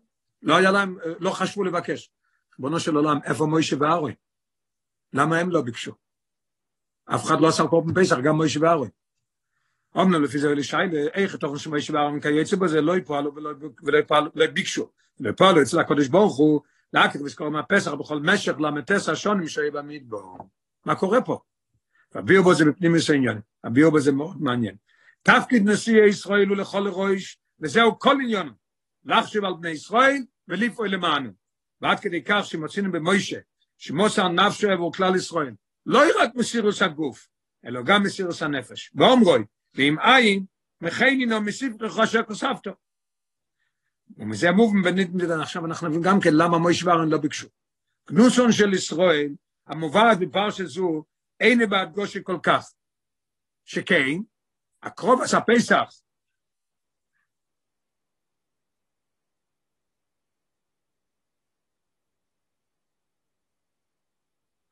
[0.42, 2.10] לא היה להם, לא חשבו לבקש.
[2.58, 4.14] בונו של עולם, איפה מוישה וארוי?
[5.16, 5.92] למה הם לא ביקשו?
[7.14, 8.88] אף אחד לא עשה קורבן פסח, גם מוישה וארוי.
[9.96, 14.90] אמנם לפי זה לשיילה, איך התוכן של מוישה וארוי כיוצא בזה, לא יפעלו ולא ביקשו.
[15.20, 16.60] לא יפעלו אצל הקודש ברוך הוא,
[16.92, 20.38] להכיר וזכור מהפסח בכל משך למטס השונים שהיו במדבור.
[20.84, 21.38] מה קורה פה?
[22.14, 24.76] הביאו בו זה בפנים העניין, הביאו בו זה מאוד מעניין.
[25.22, 28.48] תפקיד נשיא ישראל הוא לכל ראש, וזהו כל עניין,
[29.04, 31.30] לחשב על בני ישראל ולפעול למענו.
[31.80, 33.38] ועד כדי כך שמוצאים במוישה,
[33.78, 35.54] שמוסר נפשו עבור כלל ישראל,
[35.86, 37.28] לא רק מסירוס הגוף,
[37.64, 38.90] אלא גם מסירוס הנפש.
[38.94, 40.44] ואומרוי, ואם אין,
[40.80, 42.70] מכנינו מספרך אשר כוספתו.
[44.16, 47.48] ומזה מובן עכשיו אנחנו נבין גם כן למה מויש וארן לא ביקשו.
[48.08, 49.34] גנוסון של ישראל,
[49.66, 51.04] המוברת בפרשת זו,
[51.40, 52.72] אין בעד גושי כל כך.
[53.64, 54.18] שכן,
[54.82, 56.00] הקרוב עשה פסח,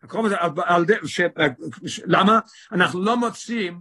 [0.04, 2.38] הקרוב הזה, על, ש, למה?
[2.72, 3.80] אנחנו לא מוצאים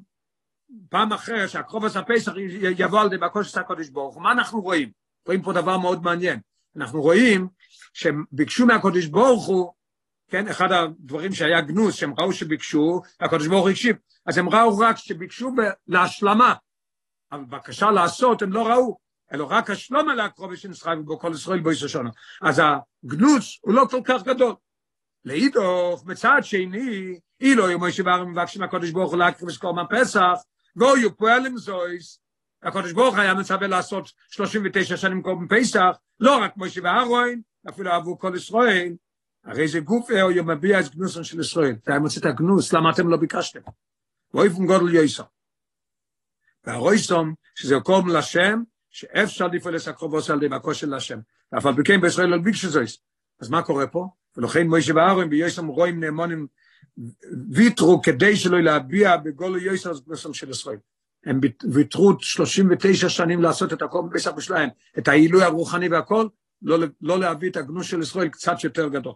[0.90, 2.32] פעם אחרת שהקרוב הזה הפסח
[2.78, 4.24] יבוא על ידי בקושי הקודש ברוך הוא.
[4.24, 4.92] מה אנחנו רואים?
[5.26, 6.40] רואים פה דבר מאוד מעניין.
[6.76, 7.48] אנחנו רואים
[7.94, 9.72] שהם ביקשו מהקודש ברוך הוא,
[10.30, 13.96] כן, אחד הדברים שהיה גנוז, שהם ראו שביקשו, הקודש ברוך הוא הקשיב,
[14.26, 15.52] אז הם ראו רק שביקשו
[15.88, 16.54] להשלמה,
[17.32, 18.98] אבל בקשה לעשות הם לא ראו,
[19.34, 22.10] אלא רק השלמה להקרוב של ישראל ובו כל ישראל בו ישושנו.
[22.42, 22.62] אז
[23.04, 24.56] הגנוז הוא לא כל כך גדול.
[25.26, 30.40] לאידוך, מצד שני, אילו יום מוישה וארם מבקשים מהקודש ברוך הוא להקריב וסקור מהפסח,
[30.76, 32.20] ואויו פועלים זויס,
[32.64, 38.20] הקודש ברוך היה מצווה לעשות 39 שנים קורבן פסח, לא רק מוישה ואהרון, אפילו עבור
[38.20, 38.94] כל ישראל,
[39.46, 43.08] הרי זה גוף הוא מביע את גנוסון של ישראל, אתה מוצא את הגנוס, למה אתם
[43.08, 43.60] לא ביקשתם?
[44.34, 45.26] ואיפון גודל יויסום.
[46.64, 51.20] והרויסום, שזה קורבן לשם, שאפשר לפעול לסקרובוס על ידי מקושל לשם,
[51.52, 52.98] ואף על פי בישראל לא ביקשו זויס.
[53.42, 54.10] אז מה קורה פה?
[54.38, 56.48] ולכן מוישה ואהרון ביוסם רואים נאמונים
[57.52, 60.78] ויתרו כדי שלא להביע בגולו יוסם גנוסון של ישראל.
[61.26, 61.40] הם
[61.72, 66.28] ויתרו 39 שנים לעשות את הכל בפסח בשלהם, את העילוי הרוחני והכל,
[66.62, 69.14] לא, לא להביא את הגנוש של ישראל קצת יותר גדול.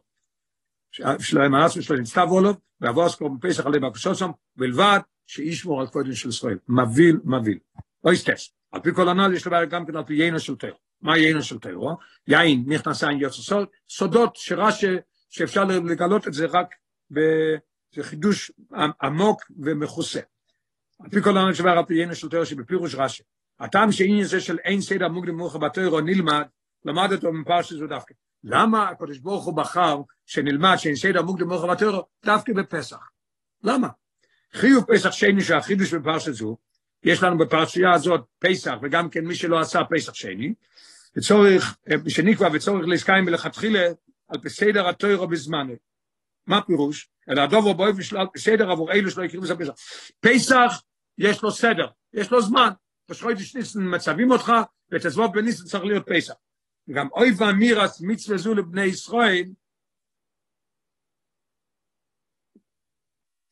[1.19, 6.13] שלהם העצמי שלהם נצטבו עליו, ועבור אסקור בפסח עלי בקשות שם, בלבד שישמור על קודם
[6.13, 6.57] של ישראל.
[6.67, 7.55] מביא, מביא.
[8.03, 8.51] לא יסטס.
[8.71, 10.71] על פי כל הנ"ל יש לדבר גם כן על פי של תר.
[11.01, 11.79] מה יינו של תר?
[12.27, 14.95] יין נכנס יין יוצא סוד, סודות שרש"י,
[15.29, 16.75] שאפשר לגלות את זה רק
[17.97, 18.51] בחידוש
[19.01, 20.19] עמוק ומכוסה.
[20.99, 23.23] על פי כל הנ"ל על פי של תר שבפירוש רש"י.
[23.59, 26.43] הטעם שעניין זה של אין סדר מוקדם מאוחר בתוירו נלמד,
[26.85, 28.13] למד אותו מפרשת זו דווקא.
[28.43, 33.09] למה הקדוש ברוך הוא בחר שנלמד שאין סדר מוקדם מאוחר בתוירו דווקא בפסח?
[33.63, 33.87] למה?
[34.53, 36.57] חיוב פסח שני שהחידוש בפרשת זו,
[37.03, 40.53] יש לנו בפרשייה הזאת פסח, וגם כן מי שלא עשה פסח שני,
[41.17, 41.77] וצורך,
[42.07, 43.87] שנקבע וצורך לעסקיים מלכתחילה
[44.27, 45.73] על פי סדר התוירו בזמנו.
[46.47, 47.09] מה פירוש?
[47.29, 49.73] אלא הדובר באופן של סדר עבור אלו שלא יקרים לזה פסח.
[50.19, 50.81] פסח,
[51.17, 52.69] יש לו סדר, יש לו זמן.
[53.09, 54.51] בשחוידיש ניסן מצווים אותך,
[54.91, 56.33] ותזבוב בניסן צריך להיות פסח.
[56.89, 59.45] גם אוי ואמירס מצווה זו לבני ישראל,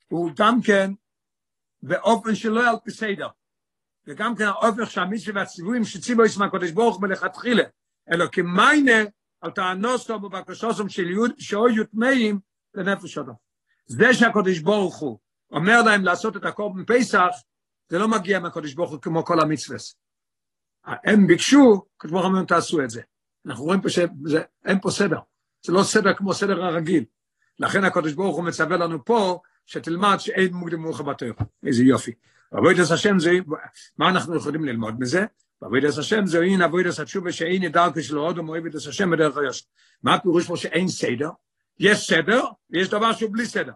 [0.08, 0.92] הוא גם כן
[1.84, 3.28] באופן שלא על פסדר.
[4.08, 7.64] וגם כן האופן שהמצווה והציוויים שציבו יש מהקודש ברוך מלכתחילה,
[8.12, 9.04] אלא כמיינה
[9.42, 12.40] על טענוסו בבקשוסם של יהוד, שאו יוטמאים
[12.74, 13.34] לנפש אדם.
[13.86, 15.20] זה שהקודש ברוך הוא
[15.52, 17.30] אומר להם לעשות את הקורבן פסח,
[17.90, 19.78] זה לא מגיע מהקודש ברוך הוא כמו כל המצווה.
[20.86, 23.02] הם ביקשו, הקודש ברוך הוא תעשו את זה.
[23.46, 25.20] אנחנו רואים פה שאין פה סדר.
[25.66, 27.06] זה לא סדר כמו סדר הרגיל.
[27.60, 31.38] לכן הקודש ברוך הוא מצווה לנו פה, שתלמד שאין מוקדם מאוחר בתוך.
[31.66, 32.12] איזה יופי.
[32.52, 33.32] עבודת השם זה,
[33.98, 35.26] מה אנחנו יכולים ללמוד מזה?
[35.62, 39.66] עבודת השם זה אין עבודת התשובה שאין ידעו של עוד עבודת השם בדרך היושר.
[40.04, 41.30] מה הפירוש פה שאין סדר?
[41.80, 43.72] יש סדר, ויש דבר שהוא בלי סדר.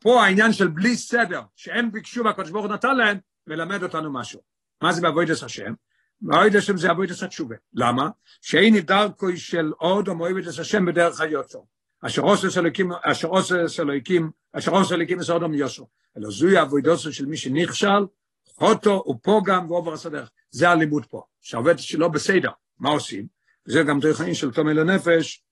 [0.00, 4.40] פה העניין של בלי סדר, שהם ביקשו והקדוש ברוך הוא נתן להם, מלמד אותנו משהו.
[4.82, 5.74] מה זה בעבודת השם?
[6.20, 7.56] בעבודת השם זה עבודת התשובה.
[7.74, 8.08] למה?
[8.40, 11.58] שאין דרכו של עוד עבודת השם בדרך היושר.
[12.06, 15.86] אשר עושה אלוקים, אשר עושה אלוקים, אשר עושה אלוקים מסעודם יושו.
[16.16, 18.06] אלא זוהי עבודתו של מי שנכשל,
[18.46, 20.30] חוטו ופוגם ועובר הסדרך.
[20.50, 21.22] זה הלימוד פה.
[21.40, 23.26] שעובד שלא בסדר, מה עושים?
[23.64, 25.44] זה גם העניין של תומל הנפש,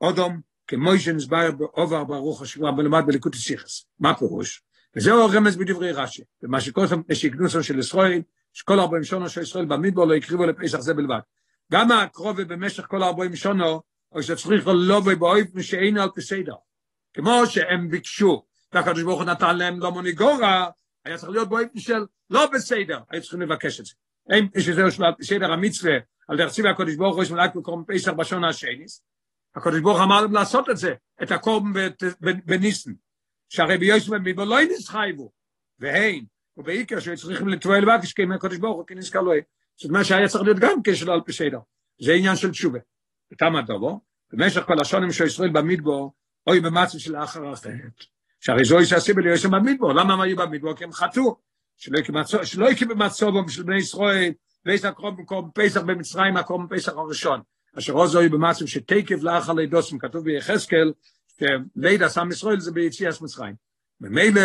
[0.00, 3.86] אודום, כמו שנסבר בעובר ברוך השבוע בלמד בליקוד סיכס.
[3.98, 4.62] מה פירוש?
[4.96, 6.22] וזהו הרמז בדברי רש"י.
[6.42, 10.94] ומה שקודם שכנוסו של ישראל, שכל ארבעים שונו של ישראל במדבור לא הקריבו לפסח זה
[10.94, 11.20] בלבד.
[11.72, 13.80] גם הקרובה במשך כל ארבעים שונו,
[14.12, 16.54] או שצריך לא באופן שאינו על פסדר.
[17.14, 20.70] כמו שהם ביקשו, והקדוש ברוך הוא נתן להם לא מוניגורה,
[21.04, 23.92] היה צריך להיות באופן של לא בסדר, היו צריכים לבקש את זה.
[24.32, 25.92] אם שזהו של סדר המצווה,
[26.28, 29.02] על דרך ציווי הקדוש ברוך הוא יש מלאק בקורם פסח בשונה השניס,
[29.56, 31.72] הקדוש ברוך אמר להם לעשות את זה, את הקורם
[32.20, 32.92] בניסן,
[33.48, 35.32] שהרי ביוסף במדבר לא נסחייבו,
[35.78, 36.24] והן,
[36.56, 39.32] ובעיקר שצריכים לתבוע לבקש כי הקדוש ברוך הוא כנזכר לו,
[39.76, 41.58] זאת אומרת שהיה צריך להיות גם כשל על פסדר,
[42.02, 42.78] זה עניין של תשובה.
[43.32, 44.00] ותם הדובו,
[44.32, 46.12] במשך כל השונים של ישראל במדבור,
[46.46, 47.70] אוי במצב של אחר החטא.
[48.40, 50.74] שהרי זו יש הסיבה להיות שם במדבור, למה הם היו במדבור?
[50.74, 51.36] כי הם חטאו,
[51.76, 54.32] שלא יקי במצובו של בני ישראל,
[54.66, 57.40] ויש הקרוב במקום פסח במצרים, הקרוב בפסח הראשון.
[57.78, 60.92] אשר עוז זוהי במצב שתקף לאחר לידוסם, כתוב ביחזקאל,
[61.38, 63.54] שליד עשה ישראל זה ביציאס מצרים.
[64.00, 64.42] ממילא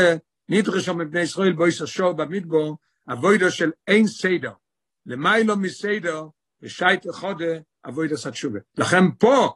[0.49, 2.77] נדרש שם מבני ישראל בו יש השור במדבור,
[3.11, 4.51] אבוידו של אין סדר.
[5.05, 6.23] למיילו מסדר,
[6.61, 7.45] ושייט חודה,
[7.85, 8.59] אבוידס התשובה.
[8.77, 9.53] לכן פה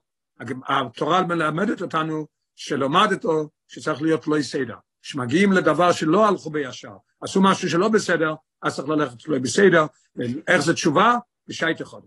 [0.67, 4.75] התורה מלמדת אותנו שלומדתו שצריך להיות לא סדר.
[5.01, 9.85] שמגיעים לדבר שלא הלכו בישר, עשו משהו שלא בסדר, אז צריך ללכת לא בסדר,
[10.47, 11.15] איך זה תשובה?
[11.47, 11.99] בשייט אחד.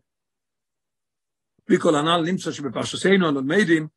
[1.68, 3.88] בכל הנ"ל נמצא שבפרשתנו הלומדים,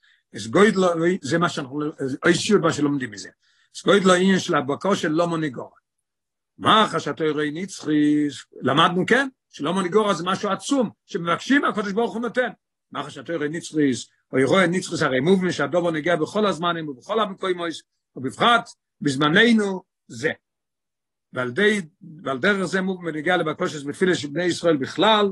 [1.21, 1.81] זה מה שאנחנו,
[2.25, 3.29] אישיות מה שלומדים מזה.
[3.75, 5.71] סגויד לו עניין של הבקו של לא מוניגור.
[6.57, 8.27] מה חשתו יראי נצחי,
[8.61, 12.49] למדנו כן, שלא מוניגור זה משהו עצום, שמבקשים הקדוש ברוך הוא נותן.
[12.91, 13.91] מה יראי נצחי,
[14.33, 17.69] או יראה נצחי הרי מובן שהדובר נגיע בכל הזמנים ובכל המקומות,
[18.15, 18.69] ובפרט
[19.01, 20.31] בזמננו זה.
[21.33, 21.81] ועל, די,
[22.23, 25.31] ועל דרך זה מובן ונגיע לבקושס בתפילה של בני ישראל בכלל,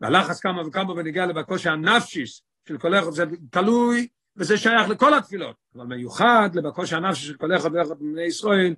[0.00, 5.56] והלחץ כמה וכמה ונגיע לבקושי הנפשיס של כל אחד, זה תלוי וזה שייך לכל התפילות,
[5.74, 8.74] אבל מיוחד לבקושי הנפשי של כל אחד ואחד מבני ישראל,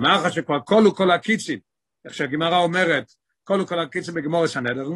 [0.00, 1.58] מאחר שכבר כל וכל הקיצים,
[2.04, 3.12] איך שהגמרא אומרת,
[3.44, 4.88] כל וכל הקיצים בגמור הסנדר,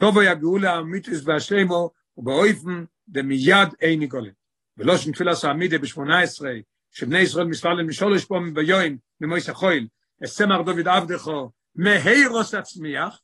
[0.00, 4.32] טובו יגאו לאמיתיס והשלמו, ובאויפן דמיד אין ניגולים.
[4.76, 6.44] ולא שנתפילה סעמידה ב-18,
[6.92, 9.86] שבני ישראל מספרלים לשולש פה ביוין, ממויס החויל,
[10.24, 13.20] אסמר דוד עבדכו, מהירוס הצמיח,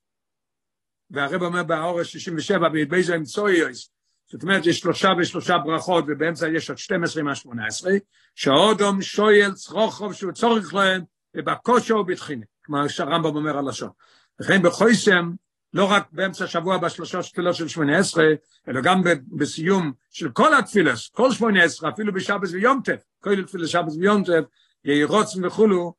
[1.11, 3.95] והרב אומר באורש 67, באיזה אמצויוס,
[4.27, 7.87] זאת אומרת, יש שלושה ושלושה ברכות, ובאמצע יש עוד 12 מה-18,
[8.35, 11.03] שהאודום שויל צרוכוב שהוא צורך להם,
[11.37, 13.91] ובקושו ובתחינה, כמו שהרמב"ם אומר על לשון.
[14.41, 15.33] וכן בחויסם,
[15.75, 18.25] לא רק באמצע השבוע בשלושה תפילות של 18,
[18.69, 23.97] אלא גם בסיום של כל התפילס, כל 18, אפילו בשבס ויום טף, כל תפילס שבס
[23.97, 24.45] ויום טף,
[24.85, 25.95] יהי רוצם וכולו,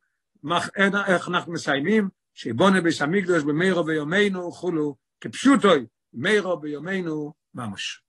[1.06, 8.05] איך אנחנו מסיימים, שיבונה ביס המקדוש במירו ביומנו וכולו, כפשוטוי, מירו ביומנו ממש.